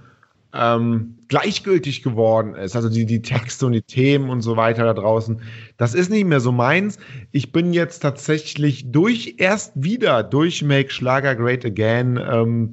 [0.53, 4.93] ähm, gleichgültig geworden ist, also die, die Texte und die Themen und so weiter da
[4.93, 5.41] draußen,
[5.77, 6.97] das ist nicht mehr so meins.
[7.31, 12.71] Ich bin jetzt tatsächlich durch, erst wieder durch Make Schlager Great Again, ähm,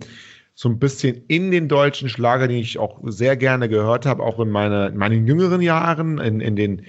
[0.57, 4.39] so ein bisschen in den deutschen Schlager, den ich auch sehr gerne gehört habe, auch
[4.39, 6.83] in, meine, in meinen jüngeren Jahren, in, in den,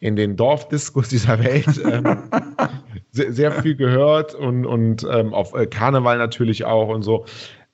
[0.00, 2.18] in den Dorfdiskos dieser Welt, ähm,
[3.10, 7.24] sehr, sehr, viel gehört und, und ähm, auf äh, Karneval natürlich auch und so.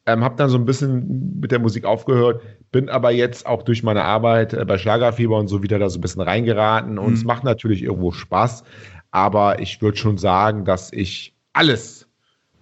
[0.04, 3.82] Ähm, habe dann so ein bisschen mit der Musik aufgehört, bin aber jetzt auch durch
[3.82, 7.14] meine Arbeit äh, bei Schlagerfieber und so wieder da so ein bisschen reingeraten und mhm.
[7.14, 8.64] es macht natürlich irgendwo Spaß,
[9.10, 12.08] aber ich würde schon sagen, dass ich alles,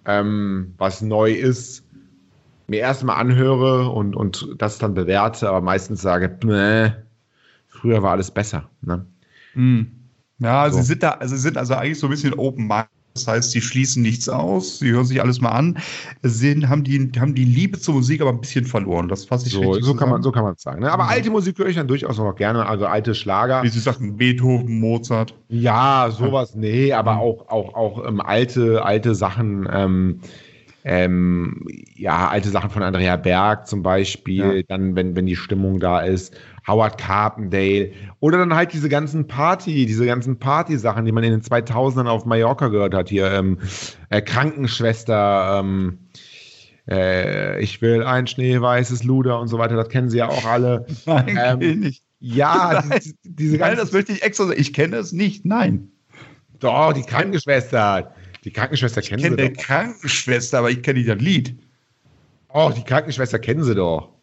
[0.05, 1.85] ähm, was neu ist,
[2.69, 6.93] mir erstmal anhöre und, und das dann bewerte, aber meistens sage, nee,
[7.69, 8.69] früher war alles besser.
[8.83, 9.07] Ne?
[9.55, 9.93] Mhm.
[10.39, 10.83] Ja, also so.
[10.83, 13.51] sie sind da, also sie sind also eigentlich so ein bisschen open mind das heißt,
[13.51, 15.79] sie schließen nichts aus, sie hören sich alles mal an,
[16.23, 19.09] sind, haben, die, haben die Liebe zur Musik aber ein bisschen verloren.
[19.09, 20.81] Das fasse ich so, richtig so kann man So kann man es sagen.
[20.81, 20.91] Ne?
[20.91, 21.11] Aber mhm.
[21.11, 23.63] alte Musik höre ich dann durchaus noch gerne, also alte Schlager.
[23.63, 25.35] Wie Sie sagten, Beethoven, Mozart.
[25.49, 27.21] Ja, sowas, nee, aber mhm.
[27.21, 29.69] auch, auch, auch ähm, alte, alte Sachen.
[29.73, 30.21] Ähm,
[30.89, 34.63] ähm, ja, alte Sachen von Andrea Berg zum Beispiel, ja.
[34.69, 36.33] dann, wenn, wenn die Stimmung da ist.
[36.67, 41.43] Howard Carpendale oder dann halt diese ganzen Party, diese ganzen Party-Sachen, die man in den
[41.43, 43.59] 2000ern auf Mallorca gehört hat, hier ähm,
[44.11, 45.99] äh, Krankenschwester, ähm,
[46.89, 50.87] äh, ich will ein schneeweißes Luder und so weiter, das kennen sie ja auch alle.
[51.07, 52.03] Nein, ähm, nicht.
[52.19, 54.59] Ja, nein, diese, diese nein, das möchte ich extra sagen.
[54.59, 55.93] Ich kenne es nicht, nein.
[56.59, 58.15] Doch, die Krankenschwester.
[58.45, 59.51] Die Krankenschwester kennen ich kenn sie doch.
[59.51, 61.59] Ich kenne die Krankenschwester, aber ich kenne nicht das Lied.
[62.49, 64.16] Oh, die Krankenschwester kennen sie doch.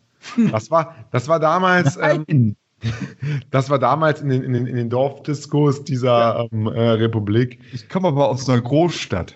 [0.51, 1.97] Das war, das war damals.
[2.01, 2.55] Ähm,
[3.51, 6.47] das war damals in den, in den, in den Dorfdiskos dieser ja.
[6.51, 7.59] ähm, äh, Republik.
[7.71, 9.35] Ich komme aber aus einer Großstadt.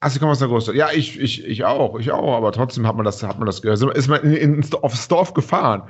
[0.00, 0.76] Ach, Sie kommen aus der Großstadt.
[0.76, 3.62] Ja, ich, ich, ich auch, ich auch, aber trotzdem hat man das, hat man das
[3.62, 3.80] gehört.
[3.96, 5.82] Ist man in, in, aufs Dorf gefahren,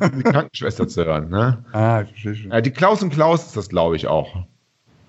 [0.00, 1.28] um die Krankenschwester zu hören.
[1.28, 1.64] Ne?
[1.72, 2.50] Ah, ich verstehe schon.
[2.50, 4.46] Ja, die Klaus und Klaus ist das, glaube ich, auch.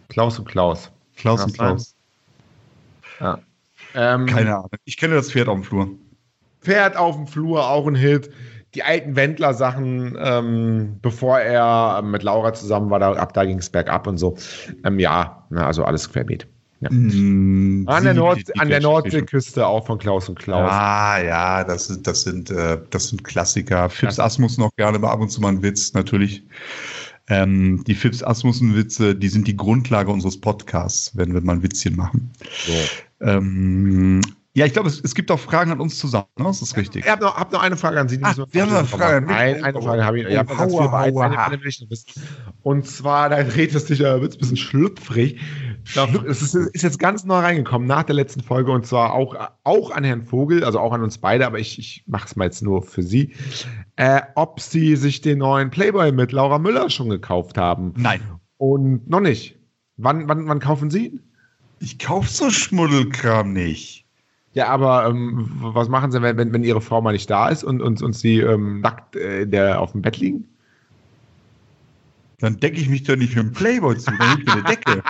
[0.09, 0.91] Klaus und Klaus.
[1.15, 1.95] Klaus und Klaus.
[3.19, 3.39] Ja.
[3.95, 4.69] Ähm, Keine Ahnung.
[4.85, 5.89] Ich kenne das Pferd auf dem Flur.
[6.63, 8.29] Pferd auf dem Flur, auch ein Hit.
[8.75, 13.59] Die alten Wendler-Sachen, ähm, bevor er ähm, mit Laura zusammen war, da, ab da ging
[13.59, 14.35] es bergab und so.
[14.83, 16.47] Ähm, ja, na, also alles querbeet.
[16.79, 16.89] Ja.
[16.91, 20.69] Mm, An der, Nord an der Nordseeküste auch von Klaus und Klaus.
[20.69, 23.89] Ah, ja, das sind, das sind, äh, das sind Klassiker.
[23.89, 26.43] Fips Asmussen auch gerne mal ab und zu mal ein Witz, natürlich.
[27.29, 31.95] Ähm, die Fips Asmussen-Witze, die sind die Grundlage unseres Podcasts, wenn wir mal ein Witzchen
[31.95, 32.31] machen.
[32.65, 32.73] So.
[33.21, 34.19] Ähm,
[34.55, 36.45] ja, ich glaube, es, es gibt auch Fragen an uns zusammen, ne?
[36.45, 37.05] Das ist richtig.
[37.05, 38.17] Ich habe noch, hab noch eine Frage an Sie.
[38.19, 39.35] die Ah, wir haben noch eine Frage an mich.
[39.35, 40.29] Ein, eine Frage habe ich.
[40.29, 42.21] Ja, Oh, ganz viel, will ich noch wissen.
[42.61, 45.39] Und zwar, da dreht es sich, da wird es ein bisschen schlüpfrig.
[46.27, 49.91] Es ist, ist jetzt ganz neu reingekommen nach der letzten Folge und zwar auch, auch
[49.91, 52.61] an Herrn Vogel, also auch an uns beide, aber ich, ich mache es mal jetzt
[52.61, 53.33] nur für Sie.
[53.95, 57.93] Äh, ob Sie sich den neuen Playboy mit Laura Müller schon gekauft haben.
[57.97, 58.21] Nein.
[58.57, 59.57] Und noch nicht.
[59.97, 61.19] Wann, wann, wann kaufen Sie ihn?
[61.79, 64.02] Ich kauf so Schmuddelkram nicht.
[64.53, 67.63] Ja, aber ähm, was machen Sie, wenn, wenn, wenn Ihre Frau mal nicht da ist
[67.63, 70.47] und, und, und Sie ähm, nackt äh, der, auf dem Bett liegen?
[72.39, 75.03] Dann decke ich mich doch nicht mit dem Playboy zu, dann ich eine Decke.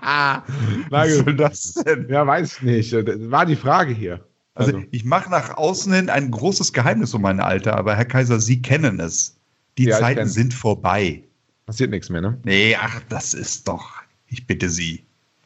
[0.90, 2.08] Was soll das denn?
[2.08, 2.92] Ja, weiß ich nicht.
[2.92, 4.24] Das war die Frage hier.
[4.54, 8.04] Also, Also, ich mache nach außen hin ein großes Geheimnis um mein Alter, aber Herr
[8.04, 9.36] Kaiser, Sie kennen es.
[9.76, 11.24] Die Ja, Zeiten sind vorbei.
[11.66, 12.38] passiert nichts mehr, ne?
[12.44, 13.92] Nee, ach, das ist doch,
[14.26, 15.04] ich bitte Sie.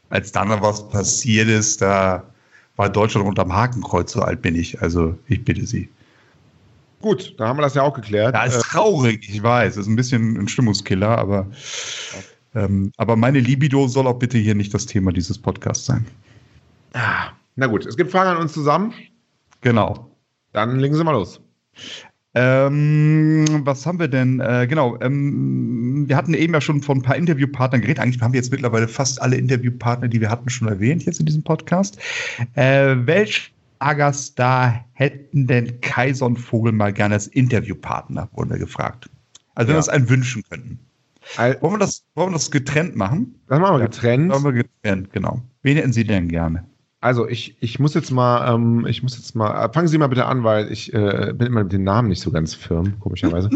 [0.08, 2.31] Als dann noch was passiert ist, da
[2.76, 4.80] war Deutschland unterm Hakenkreuz, so alt bin ich.
[4.80, 5.88] Also, ich bitte Sie.
[7.00, 8.34] Gut, dann haben wir das ja auch geklärt.
[8.34, 9.76] Ja, ist traurig, ich weiß.
[9.76, 11.46] Ist ein bisschen ein Stimmungskiller, aber,
[12.54, 16.06] ähm, aber meine Libido soll auch bitte hier nicht das Thema dieses Podcasts sein.
[16.94, 16.98] äh,
[17.56, 18.94] na gut, es gibt Fragen an uns zusammen.
[19.60, 20.10] Genau.
[20.52, 21.40] Dann legen Sie mal los.
[22.34, 24.40] Ähm, was haben wir denn?
[24.40, 28.02] Äh, genau, ähm, wir hatten eben ja schon von ein paar Interviewpartnern geredet.
[28.02, 31.26] Eigentlich haben wir jetzt mittlerweile fast alle Interviewpartner, die wir hatten, schon erwähnt jetzt in
[31.26, 31.98] diesem Podcast.
[32.54, 39.10] Äh, welch Agastar hätten denn Kaiser und Vogel mal gerne als Interviewpartner, wurden wir gefragt.
[39.54, 39.74] Also wenn Ja.
[39.74, 40.78] wir uns einen wünschen könnten.
[41.36, 43.34] Al- Wollen wir das, wollen wir das getrennt machen?
[43.48, 44.32] Das machen wir getrennt.
[44.32, 45.42] Wollen wir getrennt, genau.
[45.62, 46.64] Wen hätten Sie denn gerne?
[47.02, 50.06] Also ich, ich muss jetzt mal, ähm, ich muss jetzt mal, äh, fangen Sie mal
[50.06, 53.50] bitte an, weil ich äh, bin immer mit den Namen nicht so ganz firm, komischerweise.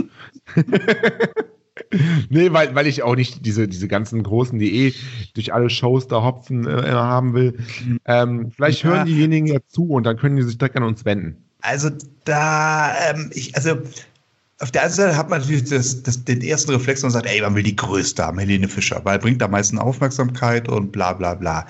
[2.29, 4.95] nee, weil, weil ich auch nicht diese, diese ganzen großen, die eh
[5.35, 7.57] durch alle Shows da hopfen, äh, haben will.
[8.05, 8.91] Ähm, vielleicht Ja.
[8.91, 11.37] hören diejenigen ja zu und dann können die sich direkt an uns wenden.
[11.61, 11.91] Also
[12.25, 13.79] da, ähm, ich, also
[14.59, 17.41] auf der einen Seite hat man natürlich das, das, den ersten Reflex und sagt, ey,
[17.41, 21.35] man will die Größte haben, Helene Fischer, weil bringt am meisten Aufmerksamkeit und bla bla
[21.35, 21.65] bla.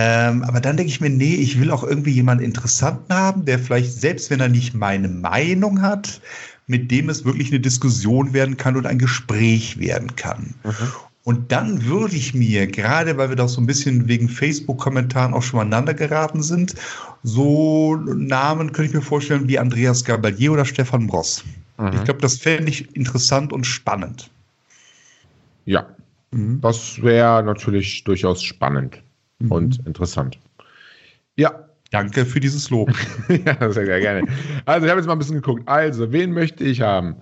[0.00, 3.58] Ähm, aber dann denke ich mir, nee, ich will auch irgendwie jemanden Interessanten haben, der
[3.58, 6.20] vielleicht, selbst wenn er nicht meine Meinung hat,
[6.68, 10.54] mit dem es wirklich eine Diskussion werden kann und ein Gespräch werden kann.
[11.24, 15.42] Und dann würde ich mir, gerade weil wir doch so ein bisschen wegen Facebook-Kommentaren auch
[15.42, 16.76] schon mal aneinander geraten sind,
[17.24, 21.42] so Namen könnte ich mir vorstellen wie Andreas Gabalier oder Stefan Bross.
[21.76, 21.90] Mhm.
[21.94, 24.30] Ich glaube, das fände ich interessant und spannend.
[25.64, 25.88] Ja,
[26.30, 29.02] das wäre natürlich durchaus spannend
[29.38, 29.52] Mhm.
[29.52, 30.38] und interessant.
[31.36, 32.90] Ja, Danke für dieses Lob.
[33.30, 34.28] ja, sehr, sehr gerne.
[34.66, 35.62] Also, ich habe jetzt mal ein bisschen geguckt.
[35.66, 37.16] Also, wen möchte ich haben?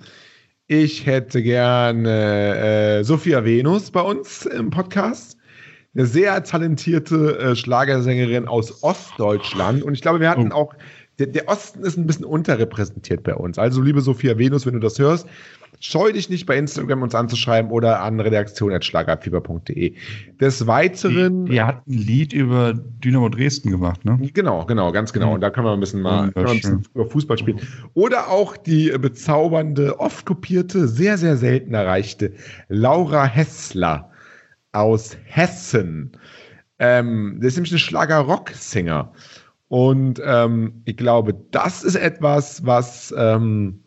[0.67, 5.37] Ich hätte gerne äh, Sophia Venus bei uns im Podcast.
[5.95, 9.85] Eine sehr talentierte äh, Schlagersängerin aus Ostdeutschland.
[9.85, 10.57] Und ich glaube, wir hatten Oh.
[10.57, 10.75] auch,
[11.21, 13.59] der, der Osten ist ein bisschen unterrepräsentiert bei uns.
[13.61, 15.29] Also, liebe Sophia Venus, wenn du das hörst,
[15.81, 19.95] scheu dich nicht bei Instagram uns anzuschreiben oder an redaktion.schlagerfieber.de.
[20.41, 21.47] Des Weiteren.
[21.47, 24.19] Die hat ein Lied über Dynamo Dresden gemacht, ne?
[24.33, 25.35] Genau, genau, ganz genau.
[25.35, 27.61] Und da können wir ein bisschen mal Ja, wir ein bisschen über Fußball spielen.
[27.95, 32.33] Oder auch die bezaubernde, oft kopierte, sehr, sehr selten erreichte
[32.69, 34.11] Laura Hessler
[34.73, 36.13] aus Hessen.
[36.79, 39.13] Ähm, das ist nämlich eine Schlager-Rock-Singer.
[39.69, 43.81] Und ähm, ich glaube, das ist etwas, was, ähm,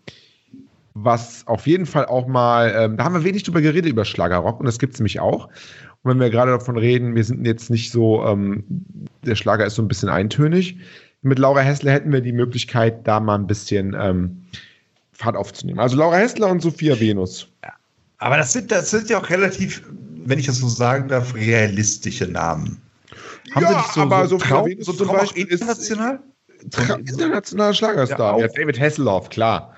[1.03, 4.59] was auf jeden Fall auch mal, ähm, da haben wir wenig drüber geredet, über Schlagerrock,
[4.59, 5.47] und das gibt es nämlich auch.
[6.01, 8.63] Und wenn wir gerade davon reden, wir sind jetzt nicht so, ähm,
[9.25, 10.77] der Schlager ist so ein bisschen eintönig.
[11.21, 14.41] Mit Laura Hessler hätten wir die Möglichkeit, da mal ein bisschen ähm,
[15.11, 15.79] Fahrt aufzunehmen.
[15.79, 17.47] Also Laura Hessler und Sophia Venus.
[18.19, 19.83] Aber das sind, das sind ja auch relativ,
[20.25, 22.81] wenn ich das so sagen darf, realistische Namen.
[23.53, 26.19] Haben Ja, Sie nicht so, aber so, Sophia Venus so zum Beispiel ist- international?
[26.71, 28.37] Tra internationaler Schlagerstar.
[28.37, 28.51] Ja, Ja.
[28.53, 29.73] David Hasselhoff, klar.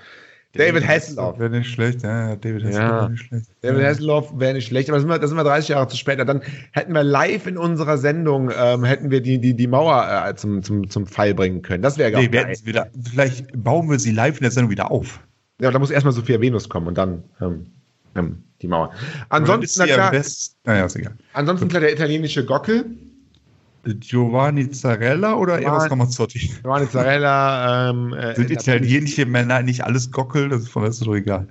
[0.53, 1.39] David Hasselhoff.
[1.39, 2.97] Wäre nicht schlecht, ja, David Hasselhoff Ja.
[3.01, 3.45] wäre nicht schlecht.
[3.61, 3.83] David.
[3.85, 6.19] Hasselhoff wäre nicht schlecht, aber das sind, wir, das sind wir 30 Jahre zu spät.
[6.19, 10.35] Dann hätten wir live in unserer Sendung, ähm, hätten wir die, die, die Mauer äh,
[10.35, 11.81] zum, zum, zum Fall bringen können.
[11.81, 12.41] Das wäre Nee, nee, wir geil.
[12.49, 15.19] hätten's wieder, vielleicht bauen wir sie live in der Sendung wieder auf.
[15.61, 17.67] Ja, da muss erstmal Sophia Venus kommen und dann ähm,
[18.15, 18.91] ähm, die Mauer.
[19.29, 21.13] Ansonsten, na klar, best- Naja, ist egal.
[21.33, 22.85] ansonsten klar der italienische Gockel.
[23.83, 26.39] Giovanni Zarella oder Giovanni- Eros Ramazzotti?
[26.61, 27.89] Giovanni Zarella.
[27.89, 30.49] Ähm, äh, Sind italienische Männer nicht alles Gockel?
[30.49, 31.47] Das ist von das ist doch egal.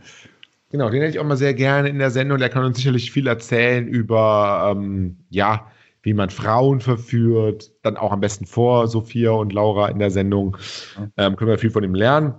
[0.71, 2.39] Genau, den hätte ich auch mal sehr gerne in der Sendung.
[2.39, 5.67] Der kann uns sicherlich viel erzählen über, ähm, ja,
[6.03, 7.73] wie man Frauen verführt.
[7.83, 10.57] Dann auch am besten vor Sophia und Laura in der Sendung.
[11.17, 12.35] Ähm, können wir viel von ihm lernen.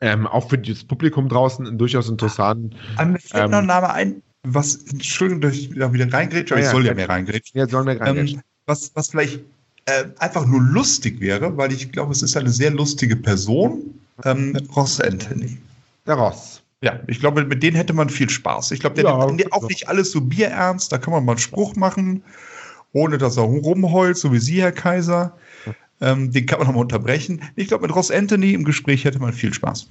[0.00, 2.74] Ähm, auch für das Publikum draußen durchaus interessant.
[2.96, 6.54] Aber mir fällt Ähm, noch ein Name ein, was, Entschuldigung, dass ich da wieder reingrätsche,
[6.54, 6.94] aber Ja, ich ja, soll ja ja.
[6.94, 7.60] mehr reingrätschen.
[7.60, 8.16] Jetzt sollen wir rein.
[8.16, 9.40] Ähm, was, was vielleicht
[9.86, 14.56] äh, einfach nur lustig wäre, weil ich glaube, es ist eine sehr lustige Person, ähm,
[14.76, 15.56] Ross Anthony.
[16.06, 16.62] der Ross.
[16.82, 18.70] Ja, ich glaube, mit denen hätte man viel Spaß.
[18.70, 21.38] Ich glaube, der Ja, nimmt auch nicht alles so bierernst, da kann man mal einen
[21.40, 22.22] Spruch machen,
[22.92, 25.36] ohne dass er rumheult, so wie Sie, Herr Kaiser.
[26.00, 27.42] Ähm, den kann man nochmal unterbrechen.
[27.56, 29.88] Ich glaube, mit Ross Anthony im Gespräch hätte man viel Spaß.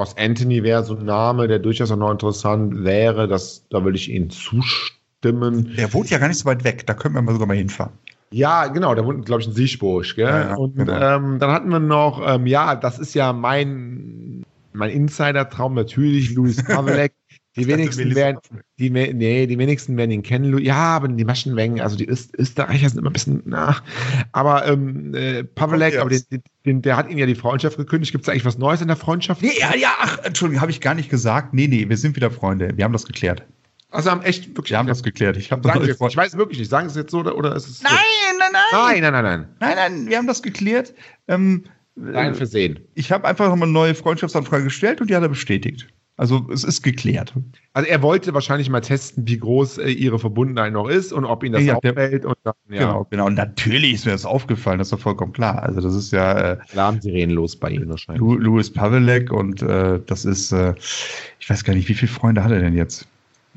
[0.00, 3.28] Ross Anthony wäre so ein Name, der durchaus auch noch interessant wäre.
[3.28, 4.95] Das, da würde ich Ihnen zustimmen.
[5.32, 7.92] Der wohnt ja gar nicht so weit weg, da können wir mal sogar mal hinfahren.
[8.30, 10.14] Ja, genau, da wohnt, glaube ich, in Siechburg.
[10.16, 10.26] Gell?
[10.26, 10.92] Ja, ja, und genau.
[10.92, 16.62] ähm, dann hatten wir noch, ähm, ja, das ist ja mein, mein Insider-Traum, natürlich Louis
[16.62, 17.12] Pavelek.
[17.56, 18.38] Die wenigsten werden,
[18.78, 20.58] die, nee, die wenigsten werden ihn kennen.
[20.58, 23.82] Ja, aber die Maschenwängen, also die Öst Österreicher sind immer ein bisschen nach.
[24.32, 28.12] Aber ähm, äh, Pavelek, aber den, den, der hat ihn ja die Freundschaft gekündigt.
[28.12, 29.40] Gibt es eigentlich was Neues in der Freundschaft?
[29.40, 31.54] Nee, ja, ja, ach, Entschuldigung, habe ich gar nicht gesagt.
[31.54, 32.76] Nee, nee, wir sind wieder Freunde.
[32.76, 33.42] Wir haben das geklärt.
[33.96, 34.70] Also haben echt wirklich.
[34.70, 35.36] Wir haben das geklärt.
[35.36, 36.68] Ich habe Sagen das jetzt, ich weiß wirklich nicht.
[36.70, 37.82] Sagen Sie es jetzt so oder, oder ist es.
[37.82, 37.92] Nein,
[38.38, 38.62] nein, nein.
[38.72, 39.48] Nein, nein, nein, nein.
[39.60, 40.94] Nein, nein, wir haben das geklärt.
[41.28, 41.64] Ähm,
[41.98, 42.78] Nein, Versehen.
[42.94, 45.86] ich habe einfach nochmal eine neue Freundschaftsanfrage gestellt und die hat er bestätigt.
[46.18, 47.32] Also es ist geklärt.
[47.74, 51.42] Also er wollte wahrscheinlich mal testen, wie groß äh, ihre Verbundenheit noch ist und ob
[51.42, 52.24] ihn das Ja, der- auffällt.
[52.26, 53.26] Und dann, ja, Genau, genau.
[53.26, 55.62] Und natürlich ist mir das aufgefallen, das ist doch vollkommen klar.
[55.62, 58.20] Also das ist ja äh, Alarmsirenen los bei ihm wahrscheinlich.
[58.22, 60.74] Louis Pavelek und äh, das ist, äh,
[61.38, 63.06] ich weiß gar nicht, wie viele Freunde hat er denn jetzt?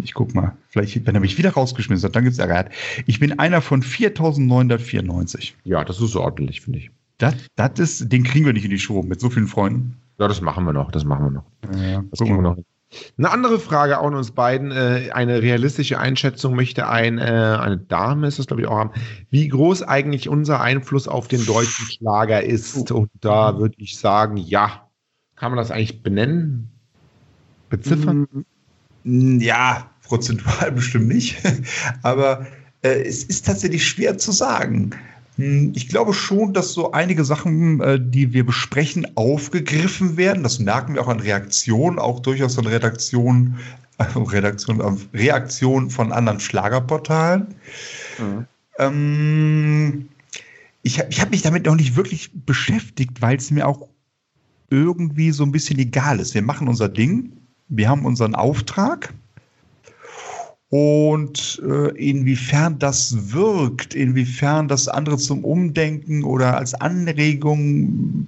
[0.02, 0.56] Ich guck mal.
[0.70, 2.56] Vielleicht, wenn er mich wieder rausgeschmissen hat, dann gibt's Ärger.
[2.56, 2.70] Er
[3.06, 5.56] Ich bin einer von 4994.
[5.64, 6.92] Ja, das ist so ordentlich, finde ich.
[7.18, 9.98] Das, das ist, den kriegen wir nicht in die Show mit so vielen Freunden.
[10.20, 11.46] Ja, das machen wir noch, das machen wir noch.
[11.82, 12.58] Ja, Das kriegen wir noch.
[13.18, 17.78] Eine andere Frage auch an uns beiden, äh, eine realistische Einschätzung möchte ein, äh, eine
[17.78, 18.92] Dame, ist das glaube ich auch haben,
[19.30, 22.92] wie groß eigentlich unser Einfluss auf den deutschen Schlager ist.
[22.92, 24.86] Und da würde ich sagen, ja.
[25.36, 26.70] Kann man das eigentlich benennen?
[27.70, 28.28] Beziffern?
[29.04, 31.38] Ja, prozentual bestimmt nicht.
[32.02, 32.48] Aber
[32.82, 34.92] äh, es ist tatsächlich schwer zu sagen.
[35.38, 40.44] Ich glaube schon, dass so einige Sachen, äh, die wir besprechen, aufgegriffen werden.
[40.44, 43.58] Das merken wir auch an Reaktionen, auch durchaus an Redaktionen,
[44.00, 47.56] äh, Redaktion, äh, Reaktionen von anderen Schlagerportalen.
[48.80, 50.10] Ähm,
[50.84, 53.88] ich habe ich hab mich damit noch nicht wirklich beschäftigt, weil es mir auch
[54.70, 56.34] irgendwie so ein bisschen egal ist.
[56.34, 57.32] Wir machen unser Ding,
[57.70, 59.14] wir haben unseren Auftrag
[60.70, 68.28] und äh, inwiefern das wirkt, inwiefern das andere zum Umdenken oder als Anregung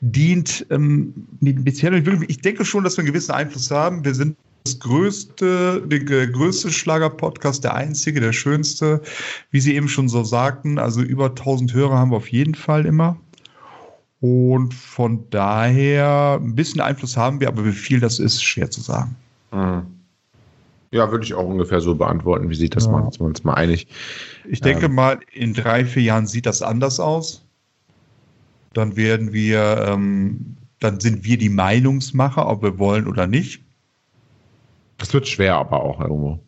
[0.00, 4.04] dient, ähm, ich denke schon, dass wir einen gewissen Einfluss haben.
[4.04, 9.00] Wir sind das größte, der größte Schlager-Podcast, der einzige, der schönste,
[9.52, 10.78] wie Sie eben schon so sagten.
[10.78, 13.16] Also über 1000 Hörer haben wir auf jeden Fall immer.
[14.20, 18.80] Und von daher ein bisschen Einfluss haben wir, aber wie viel das ist, schwer zu
[18.82, 19.16] sagen.
[19.52, 19.86] Mhm.
[20.92, 22.50] Ja, würde ich auch ungefähr so beantworten.
[22.50, 22.92] Wie sieht das Ja.
[22.92, 23.04] mal?
[23.04, 23.86] Sind wir uns mal einig?
[24.48, 24.94] Ich denke Ähm.
[24.94, 27.44] mal, in drei, vier Jahren sieht das anders aus.
[28.74, 33.62] Dann werden wir, ähm, dann sind wir die Meinungsmacher, ob wir wollen oder nicht.
[34.98, 36.38] Das wird schwer, aber auch irgendwo.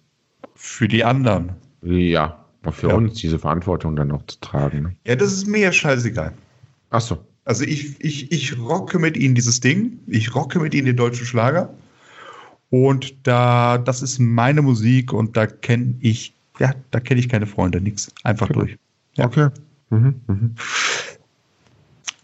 [0.57, 1.53] Für die anderen.
[1.83, 2.95] Ja, auch für Ja.
[2.95, 4.83] uns diese Verantwortung dann noch zu tragen.
[4.83, 4.97] Ne?
[5.07, 6.33] Ja, das ist mir ja scheißegal.
[6.91, 7.19] Ach so.
[7.45, 9.99] Also ich, ich, ich rocke mit ihnen dieses Ding.
[10.07, 11.73] Ich rocke mit ihnen den deutschen Schlager.
[12.71, 17.47] Und da, das ist meine Musik und da kenne ich, ja, da kenne ich keine
[17.47, 18.11] Freunde, nix.
[18.23, 18.79] Einfach durch.
[19.15, 19.27] Ja.
[19.27, 19.49] Okay.
[19.91, 20.55] Mhm, mhm.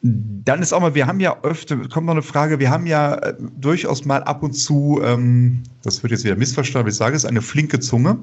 [0.01, 3.17] Dann ist auch mal, wir haben ja öfter, kommt noch eine Frage, wir haben ja
[3.17, 7.17] äh, durchaus mal ab und zu, ähm, das wird jetzt wieder missverstanden, aber ich sage
[7.17, 8.19] es, eine flinke Zunge.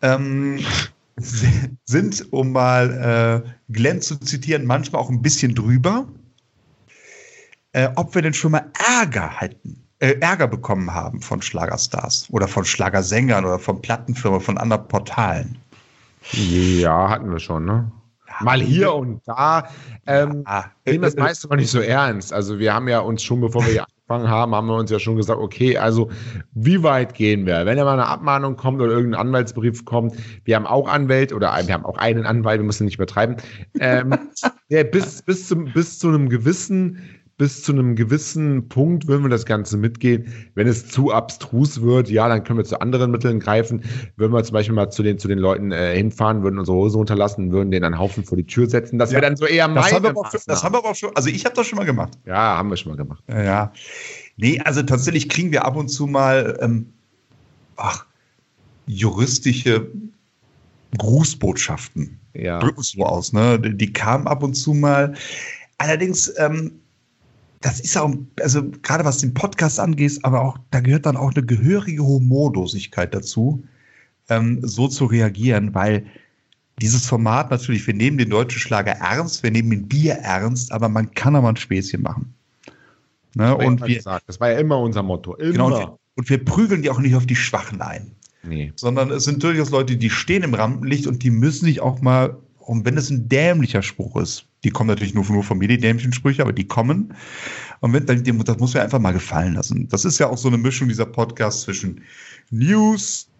[0.00, 0.60] Ähm,
[1.84, 6.06] sind, um mal äh, Glenn zu zitieren, manchmal auch ein bisschen drüber.
[7.72, 12.48] Äh, ob wir denn schon mal Ärger hatten, äh, Ärger bekommen haben von Schlagerstars oder
[12.48, 15.58] von Schlagersängern oder von Plattenfirmen, von anderen Portalen.
[16.32, 17.90] Ja, hatten wir schon, ne?
[18.40, 19.68] mal hier und da.
[20.06, 20.70] Ähm, ja.
[20.86, 22.32] Nehmen das meiste mal nicht so ernst.
[22.32, 24.98] Also wir haben ja uns schon, bevor wir hier angefangen haben, haben wir uns ja
[24.98, 26.10] schon gesagt, okay, also
[26.52, 27.66] wie weit gehen wir?
[27.66, 31.54] Wenn da mal eine Abmahnung kommt oder irgendein Anwaltsbrief kommt, wir haben auch Anwälte oder
[31.66, 33.36] wir haben auch einen Anwalt, wir müssen nicht übertreiben,
[33.80, 34.14] ähm,
[34.70, 36.98] der bis, bis, zum, bis zu einem gewissen
[37.38, 40.32] bis zu einem gewissen Punkt würden wir das Ganze mitgehen.
[40.54, 43.84] Wenn es zu abstrus wird, ja, dann können wir zu anderen Mitteln greifen.
[44.16, 46.98] Würden wir zum Beispiel mal zu den, zu den Leuten äh, hinfahren, würden unsere Hose
[46.98, 48.98] unterlassen, würden den einen Haufen vor die Tür setzen.
[48.98, 49.14] Das ja.
[49.14, 51.28] wäre dann so eher das haben, wir auch, das haben wir aber auch schon, also
[51.28, 52.18] ich habe das schon mal gemacht.
[52.26, 53.22] Ja, haben wir schon mal gemacht.
[53.28, 53.72] Ja, ja.
[54.36, 56.92] Nee, also tatsächlich kriegen wir ab und zu mal, ähm,
[57.76, 58.04] ach,
[58.86, 59.88] juristische
[60.96, 62.18] Grußbotschaften.
[62.34, 62.58] Ja.
[62.58, 63.60] Drücken so aus, ne?
[63.60, 65.14] Die, die kamen ab und zu mal.
[65.76, 66.77] Allerdings, ähm,
[67.60, 71.32] das ist auch, also gerade was den Podcast angeht, aber auch, da gehört dann auch
[71.34, 73.64] eine gehörige Humorlosigkeit dazu,
[74.28, 76.06] ähm, so zu reagieren, weil
[76.80, 80.88] dieses Format natürlich, wir nehmen den deutschen Schlager ernst, wir nehmen den Bier ernst, aber
[80.88, 82.34] man kann aber ein Späßchen machen.
[83.34, 83.56] Ne?
[83.56, 84.24] Und wir, gesagt.
[84.28, 85.34] das war ja immer unser Motto.
[85.34, 85.52] Immer.
[85.52, 88.12] Genau, und wir, und wir prügeln die auch nicht auf die Schwachen ein.
[88.44, 88.72] Nee.
[88.76, 92.36] Sondern es sind durchaus Leute, die stehen im Rampenlicht und die müssen sich auch mal,
[92.68, 95.78] und wenn es ein dämlicher Spruch ist, die kommen natürlich nur, nur von mir, die
[95.78, 97.14] dämlichen Sprüche, aber die kommen.
[97.80, 98.04] Und wenn,
[98.44, 99.88] das muss mir einfach mal gefallen lassen.
[99.88, 102.02] Das ist ja auch so eine Mischung dieser Podcast zwischen
[102.50, 103.30] News,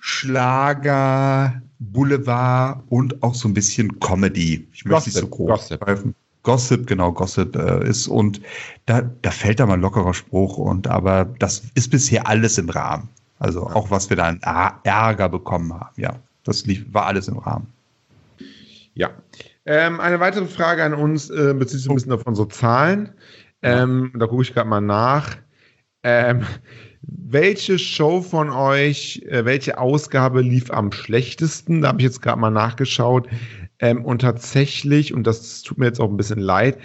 [0.00, 4.66] Schlager, Boulevard und auch so ein bisschen Comedy.
[4.72, 5.80] Ich möchte nicht so groß Gossip.
[5.80, 6.14] Greifen.
[6.42, 8.40] Gossip, genau, Gossip äh, ist und
[8.86, 12.68] da, da fällt da mal ein lockerer Spruch und aber das ist bisher alles im
[12.68, 13.08] Rahmen.
[13.38, 14.40] Also auch was wir da an
[14.82, 17.68] Ärger bekommen haben, ja, das lief, war alles im Rahmen.
[18.94, 19.10] Ja,
[19.64, 23.12] ähm, eine weitere Frage an uns äh, bezieht sich ein bisschen auf unsere Zahlen.
[23.62, 25.36] Ähm, da gucke ich gerade mal nach.
[26.02, 26.44] Ähm,
[27.02, 31.82] welche Show von euch, äh, welche Ausgabe lief am schlechtesten?
[31.82, 33.28] Da habe ich jetzt gerade mal nachgeschaut.
[33.78, 36.78] Ähm, und tatsächlich, und das tut mir jetzt auch ein bisschen leid,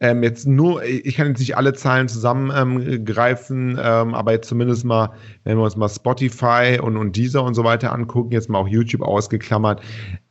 [0.00, 5.14] ähm, jetzt nur, ich kann jetzt nicht alle Zahlen zusammengreifen, ähm, aber jetzt zumindest mal,
[5.44, 8.68] wenn wir uns mal Spotify und, und Deezer und so weiter angucken, jetzt mal auch
[8.68, 9.80] YouTube ausgeklammert,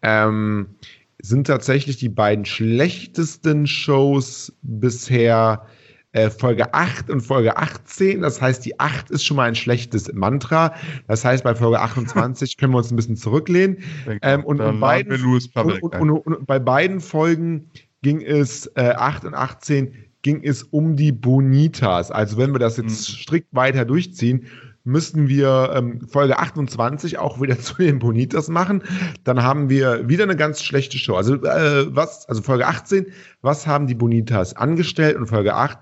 [0.04, 0.76] ähm,
[1.22, 5.66] sind tatsächlich die beiden schlechtesten Shows bisher
[6.14, 8.22] äh, Folge 8 und Folge 18.
[8.22, 10.74] Das heißt, die 8 ist schon mal ein schlechtes Mantra.
[11.08, 13.78] Das heißt, bei Folge 28 können wir uns ein bisschen zurücklehnen.
[14.22, 17.70] Ähm, und, und, beiden, und, und, bei beiden Folgen
[18.02, 22.12] ging es äh, 8 und 18 ging es um die Bonitas.
[22.12, 23.14] Also wenn wir das jetzt mhm.
[23.14, 24.46] strikt weiter durchziehen,
[24.84, 28.84] müssten wir ähm, Folge 28 auch wieder zu den Bonitas machen.
[29.24, 31.16] Dann haben wir wieder eine ganz schlechte Show.
[31.16, 33.08] Also äh, was, also Folge 18,
[33.42, 35.18] was haben die Bonitas angestellt?
[35.18, 35.78] Und Folge 8,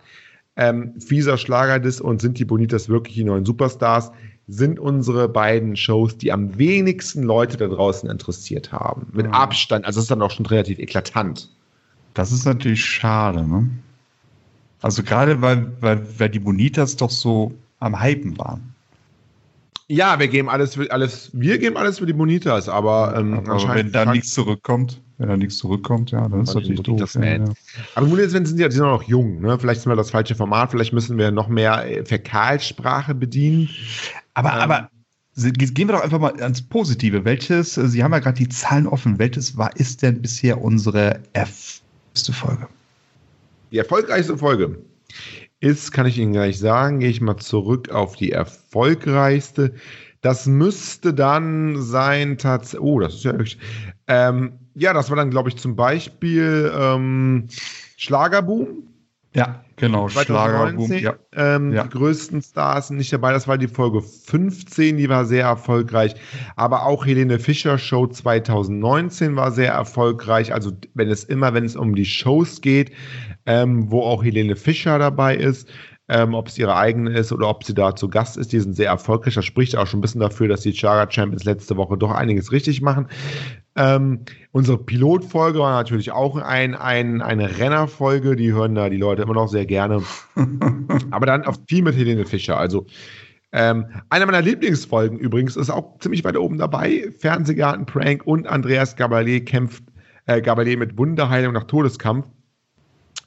[0.55, 4.11] ähm, fieser Schlagerdiss und sind die Bonitas wirklich die neuen Superstars?
[4.47, 9.07] Sind unsere beiden Shows, die am wenigsten Leute da draußen interessiert haben.
[9.13, 9.33] Mit mhm.
[9.33, 11.49] Abstand, also das ist dann auch schon relativ eklatant.
[12.15, 13.69] Das ist natürlich schade, ne?
[14.81, 18.73] Also gerade weil, weil, weil die Bonitas doch so am Hypen waren.
[19.91, 23.73] Ja, wir geben alles für alles, wir geben alles für die Bonitas, aber, ähm, aber
[23.73, 27.15] wenn da nichts zurückkommt, wenn da nichts zurückkommt, ja, dann ist das natürlich doof.
[27.15, 27.45] Ja, ja.
[27.95, 29.57] Aber Bonitas sind ja, die sind noch jung, ne?
[29.57, 33.67] Vielleicht sind wir das falsche Format, vielleicht müssen wir noch mehr äh, Fäkalsprache bedienen.
[34.35, 34.89] Aber, ähm, aber
[35.35, 37.25] gehen wir doch einfach mal ans Positive.
[37.25, 41.19] Welches, äh, Sie haben ja gerade die Zahlen offen, welches war, ist denn bisher unsere
[41.33, 42.67] erste Folge?
[43.71, 44.77] Die erfolgreichste Folge
[45.59, 49.73] ist, kann ich Ihnen gleich sagen, gehe ich mal zurück auf die erfolgreichste.
[50.21, 53.57] Das müsste dann sein, tatsächlich, oh, das ist ja wirklich,
[54.07, 57.47] ähm, ja, das war dann, glaube ich, zum Beispiel ähm,
[57.97, 58.83] Schlagerboom.
[59.35, 60.91] Ja, genau, Schlagerboom.
[60.93, 61.15] Ja.
[61.33, 61.83] Ähm, ja.
[61.83, 63.31] Die größten Stars sind nicht dabei.
[63.31, 66.15] Das war die Folge 15, die war sehr erfolgreich.
[66.55, 70.53] Aber auch Helene Fischer Show 2019 war sehr erfolgreich.
[70.53, 72.91] Also wenn es immer, wenn es um die Shows geht,
[73.45, 75.69] ähm, wo auch Helene Fischer dabei ist.
[76.11, 78.51] Ähm, ob es ihre eigene ist oder ob sie da zu Gast ist.
[78.51, 79.35] Die sind sehr erfolgreich.
[79.35, 82.51] Das spricht auch schon ein bisschen dafür, dass die Chaga Champions letzte Woche doch einiges
[82.51, 83.07] richtig machen.
[83.75, 88.35] Ähm, unsere Pilotfolge war natürlich auch ein, ein, eine Rennerfolge.
[88.35, 90.01] Die hören da die Leute immer noch sehr gerne.
[91.11, 92.57] Aber dann auch viel mit Helene Fischer.
[92.57, 92.87] Also
[93.51, 97.11] ähm, eine meiner Lieblingsfolgen übrigens ist auch ziemlich weit oben dabei.
[97.17, 99.83] Fernsehgarten Prank und Andreas Gabalier kämpft
[100.25, 102.25] äh, Gabalier mit Wunderheilung nach Todeskampf.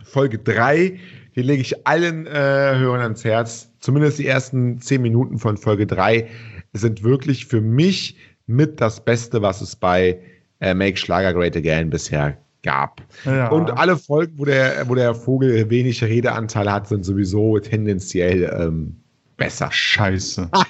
[0.04, 0.98] Folge 3.
[1.34, 3.70] Die lege ich allen äh, Hörern ans Herz.
[3.80, 6.28] Zumindest die ersten 10 Minuten von Folge 3
[6.72, 8.16] sind wirklich für mich
[8.46, 10.18] mit das Beste, was es bei
[10.60, 13.02] äh, Make Schlager Great Again bisher gab.
[13.24, 13.48] Ja.
[13.48, 18.96] Und alle Folgen, wo der, wo der Vogel wenig Redeanteil hat, sind sowieso tendenziell ähm,
[19.36, 19.70] besser.
[19.70, 20.48] Scheiße.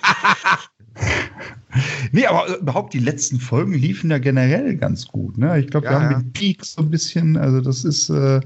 [2.13, 5.39] Nee, aber überhaupt die letzten Folgen liefen ja generell ganz gut.
[5.39, 5.59] Ne?
[5.59, 6.19] Ich glaube, Ja, wir haben ja.
[6.19, 8.41] den Peak so ein bisschen, also das ist äh,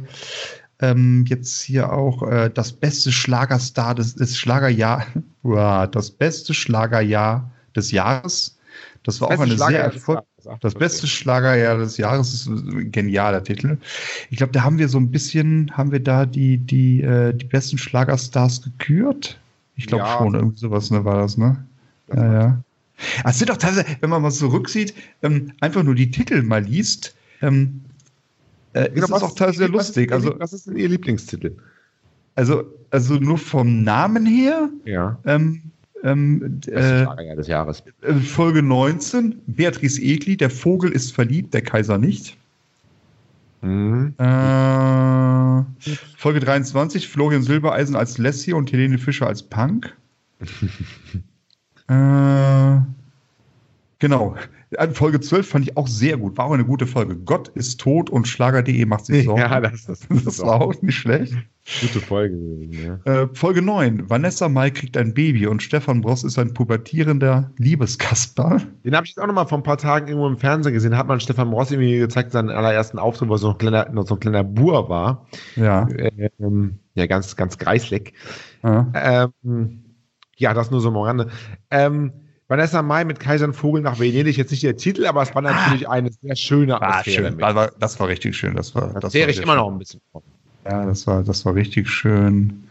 [0.81, 5.07] ähm, jetzt hier auch äh, das beste Schlagerstar des, des Schlagerjahr,
[5.93, 8.59] das beste Schlagerjahr des Jahres.
[9.05, 10.27] Das war auch eine sehr erfolgreiche.
[10.61, 13.79] Das beste Schlagerjahr des Jahres ist ein genialer Titel.
[14.31, 17.47] Ich glaube, da haben wir so ein bisschen, haben wir da die, die, äh, die
[17.47, 19.39] besten Schlagerstars gekürt?
[19.77, 20.19] Ich glaube Ja.
[20.19, 21.65] schon, irgendwie sowas ne, war das, ne?
[22.09, 22.59] Das Ja, ja.
[23.25, 26.63] Ah, Es sind doch teilweise, wenn man mal zurücksieht, ähm, einfach nur die Titel mal
[26.65, 27.83] liest, ähm,
[28.77, 30.13] äh, ist es auch teilweise sehr lustig.
[30.13, 31.57] Also, was ist denn Ihr Lieblingstitel?
[32.37, 35.19] also, also nur vom Namen her, Ja.
[35.25, 35.63] ähm,
[36.05, 37.83] ähm, äh, des Jahres.
[38.03, 42.37] äh, Folge 19, Beatrice Egli, der Vogel ist verliebt, der Kaiser nicht.
[43.63, 44.15] Mhm.
[44.19, 45.65] Äh,
[46.17, 49.97] Folge 23, Florian Silbereisen als Lassie und Helene Fischer als Punk.
[51.89, 52.77] äh,
[53.99, 54.37] genau.
[54.93, 56.37] Folge 12 fand ich auch sehr gut.
[56.37, 57.17] War auch eine gute Folge.
[57.17, 59.41] Gott ist tot und Schlager.de macht sich Sorgen.
[59.41, 61.35] Ja, das, das, das war auch nicht schlecht.
[61.81, 62.37] gute Folge.
[62.37, 63.23] gewesen, Ja.
[63.23, 64.11] Äh, Folge 9.
[64.11, 68.61] Vanessa Mai kriegt ein Baby und Stefan Bross ist ein pubertierender Liebeskasper.
[68.85, 70.91] Den habe ich jetzt auch noch mal vor ein paar Tagen irgendwo im Fernsehen gesehen.
[70.91, 73.89] Da hat man Stefan Ross irgendwie gezeigt, seinen allerersten Auftritt, wo er so ein kleiner,
[73.91, 75.27] noch so ein kleiner Bur war.
[75.55, 75.89] Ja.
[76.41, 78.13] Ähm, ja, ganz, ganz greisleck.
[78.63, 78.91] ja.
[79.45, 79.83] Ähm,
[80.39, 81.29] ja, das nur so am Rande.
[81.71, 82.13] Ähm,
[82.49, 85.89] Vanessa Mai mit Kaisern Vogel nach Venedig, jetzt nicht der Titel, aber es war natürlich
[85.89, 87.31] eine sehr schöne Atmosphäre.
[87.33, 87.41] schön.
[87.41, 88.55] War, das war richtig schön.
[88.55, 89.57] Das war, Das, wäre ich immer schön.
[89.61, 90.01] noch ein bisschen.
[90.65, 92.65] Ja, das war, das war richtig schön.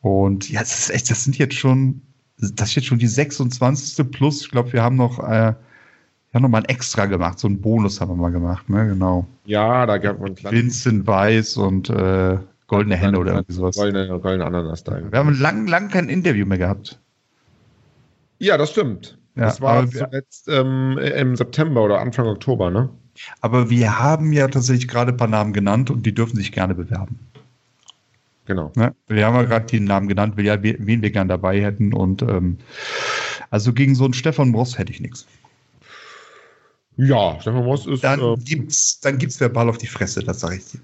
[0.00, 2.00] Und ja, das ist echt, das sind jetzt schon,
[2.38, 4.10] das ist jetzt schon die 26.
[4.10, 4.42] plus.
[4.42, 5.54] Ich glaube, wir haben noch, äh, wir
[6.34, 8.86] haben noch mal ein Extra gemacht, so einen Bonus haben wir mal gemacht, ne?
[8.88, 9.26] Genau.
[9.44, 13.76] Ja, da gab man kleine Vincent Weiß und äh, Goldene Hände oder irgendwie sowas.
[13.76, 14.98] goldene, goldene Ananas da.
[15.10, 16.98] Wir haben lang, lang kein Interview mehr gehabt.
[18.38, 19.18] Ja, das stimmt.
[19.34, 22.88] Ja, das war zuletzt ähm, im September oder Anfang Oktober, ne?
[23.40, 26.74] Aber wir haben ja tatsächlich gerade ein paar Namen genannt und die dürfen sich gerne
[26.74, 27.18] bewerben.
[28.46, 28.72] Genau.
[28.76, 28.94] Ne?
[29.08, 31.92] Wir haben ja gerade die Namen genannt, wen wir gern dabei hätten.
[31.92, 32.58] Und ähm,
[33.50, 35.26] also gegen so einen Stefan Bross hätte ich nichts.
[36.96, 38.04] Ja, Stefan Moss ist.
[38.04, 40.80] Dann äh, gibt's, dann gibt's verbal auf die Fresse, das sage ich dir.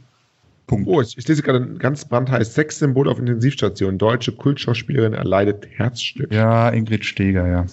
[0.72, 0.88] Punkt.
[0.88, 3.98] oh, ich, ich lese gerade ein ganz brandheiß Sexsymbol auf Intensivstation.
[3.98, 6.32] Deutsche Kultschauspielerin erleidet Herzstück.
[6.32, 7.66] Ja, Ingrid Steger, ja.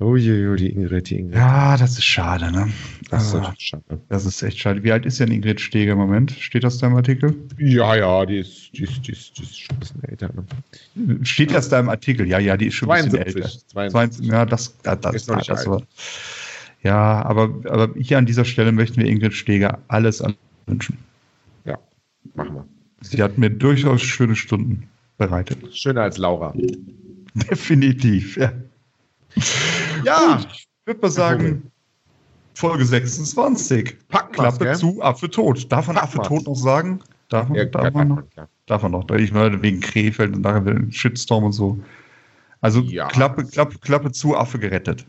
[0.00, 1.34] Oh je, oh, die Ingrid, die Ingrid.
[1.36, 2.68] Ja, das ist schade, ne?
[3.10, 3.82] Das ist Ah, natürlich schade.
[4.08, 4.82] das ist echt schade.
[4.84, 6.30] Wie alt ist denn Ingrid Steger im Moment?
[6.32, 7.34] Steht das da im Artikel?
[7.58, 10.30] Ja, ja, die ist, die ist, die ist, die ist schon ein bisschen älter.
[10.94, 11.18] Ne?
[11.24, 12.26] Steht das da im Artikel?
[12.28, 13.58] Ja, ja, die ist schon ein bisschen 72, älter.
[13.68, 14.26] 72.
[14.26, 15.68] Ja, das, das, das, Ist noch nicht das alt.
[15.68, 15.82] war,
[16.82, 20.22] Ja, aber, aber hier an dieser Stelle möchten wir Ingrid Steger alles
[20.66, 20.98] wünschen.
[22.54, 22.64] Ja.
[23.00, 24.88] Sie hat mir durchaus schöne Stunden
[25.18, 25.58] bereitet.
[25.76, 26.52] Schöner als Laura.
[27.34, 28.52] Definitiv, ja.
[30.04, 31.70] Ja, ich würde mal sagen,
[32.54, 33.96] Folge 26.
[34.08, 34.76] Packen wir's, Klappe gell?
[34.76, 35.70] zu, Affe tot.
[35.70, 36.28] Darf man Packen Affe wir's.
[36.28, 37.00] tot noch sagen?
[37.28, 38.22] Darf man, ja, darf ja, man noch?
[38.66, 39.08] Darf man noch.
[39.10, 41.78] Ich meine, wegen Krefeld und nachher ein Shitstorm und so.
[42.60, 43.06] Also Ja.
[43.08, 45.06] Klappe, Klappe, Klappe zu, Affe gerettet.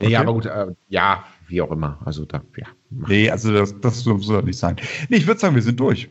[0.00, 0.16] Ja, Okay.
[0.16, 1.98] aber gut, äh, ja, wie auch immer.
[2.04, 2.66] Also da, ja.
[2.90, 4.76] Nee, also das, das soll nicht sein.
[5.08, 6.08] Nee, ich würde sagen, wir sind durch.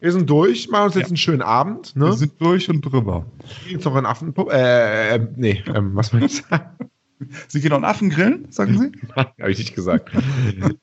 [0.00, 1.08] Wir sind durch, machen uns jetzt Ja.
[1.08, 1.96] einen schönen Abend.
[1.96, 2.06] Ne?
[2.06, 3.24] Wir sind durch und drüber.
[3.68, 4.52] jetzt noch einen Affenpupp.
[4.52, 6.64] Äh, äh, nee, ähm, was soll ich sagen?
[7.48, 8.92] Sie gehen noch einen Affen grillen, sagen Sie?
[9.16, 10.10] Habe ich nicht gesagt.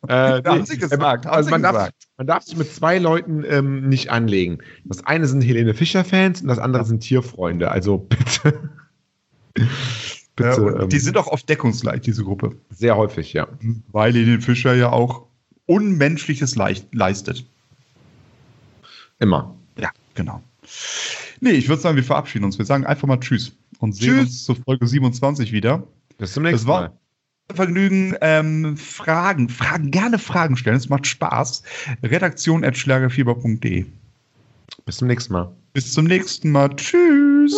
[0.07, 2.07] äh, Haben Sie gesagt, haben also Sie man, darf, gesagt.
[2.17, 4.59] man darf sich mit zwei Leuten ähm, nicht anlegen.
[4.85, 7.69] Das eine sind Helene Fischer-Fans und das andere sind Tierfreunde.
[7.69, 8.69] Also bitte.
[10.35, 12.55] Bitte Ja, und ähm, die sind auch oft deckungsgleich, diese Gruppe.
[12.69, 13.47] sehr häufig, ja.
[13.91, 15.25] Weil den Fischer ja auch
[15.65, 17.45] Unmenschliches leicht, leistet.
[19.19, 19.55] Immer.
[19.77, 20.41] Ja, genau.
[21.39, 22.57] Nee, ich würde sagen, wir verabschieden uns.
[22.57, 24.21] Wir sagen einfach mal Tschüss und sehen Tschüss.
[24.25, 25.83] uns zur Folge 27 wieder.
[26.17, 26.91] Bis zum Das nächsten war Mal.
[27.49, 28.15] ein Vergnügen.
[28.21, 30.77] Ähm, Fragen, Fragen, gerne Fragen stellen.
[30.77, 31.63] Es macht Spaß.
[32.03, 33.85] Redaktion.schlagerfieber.de.
[34.85, 35.51] Bis zum nächsten Mal.
[35.73, 36.69] Bis zum nächsten Mal.
[36.75, 37.53] Tschüss.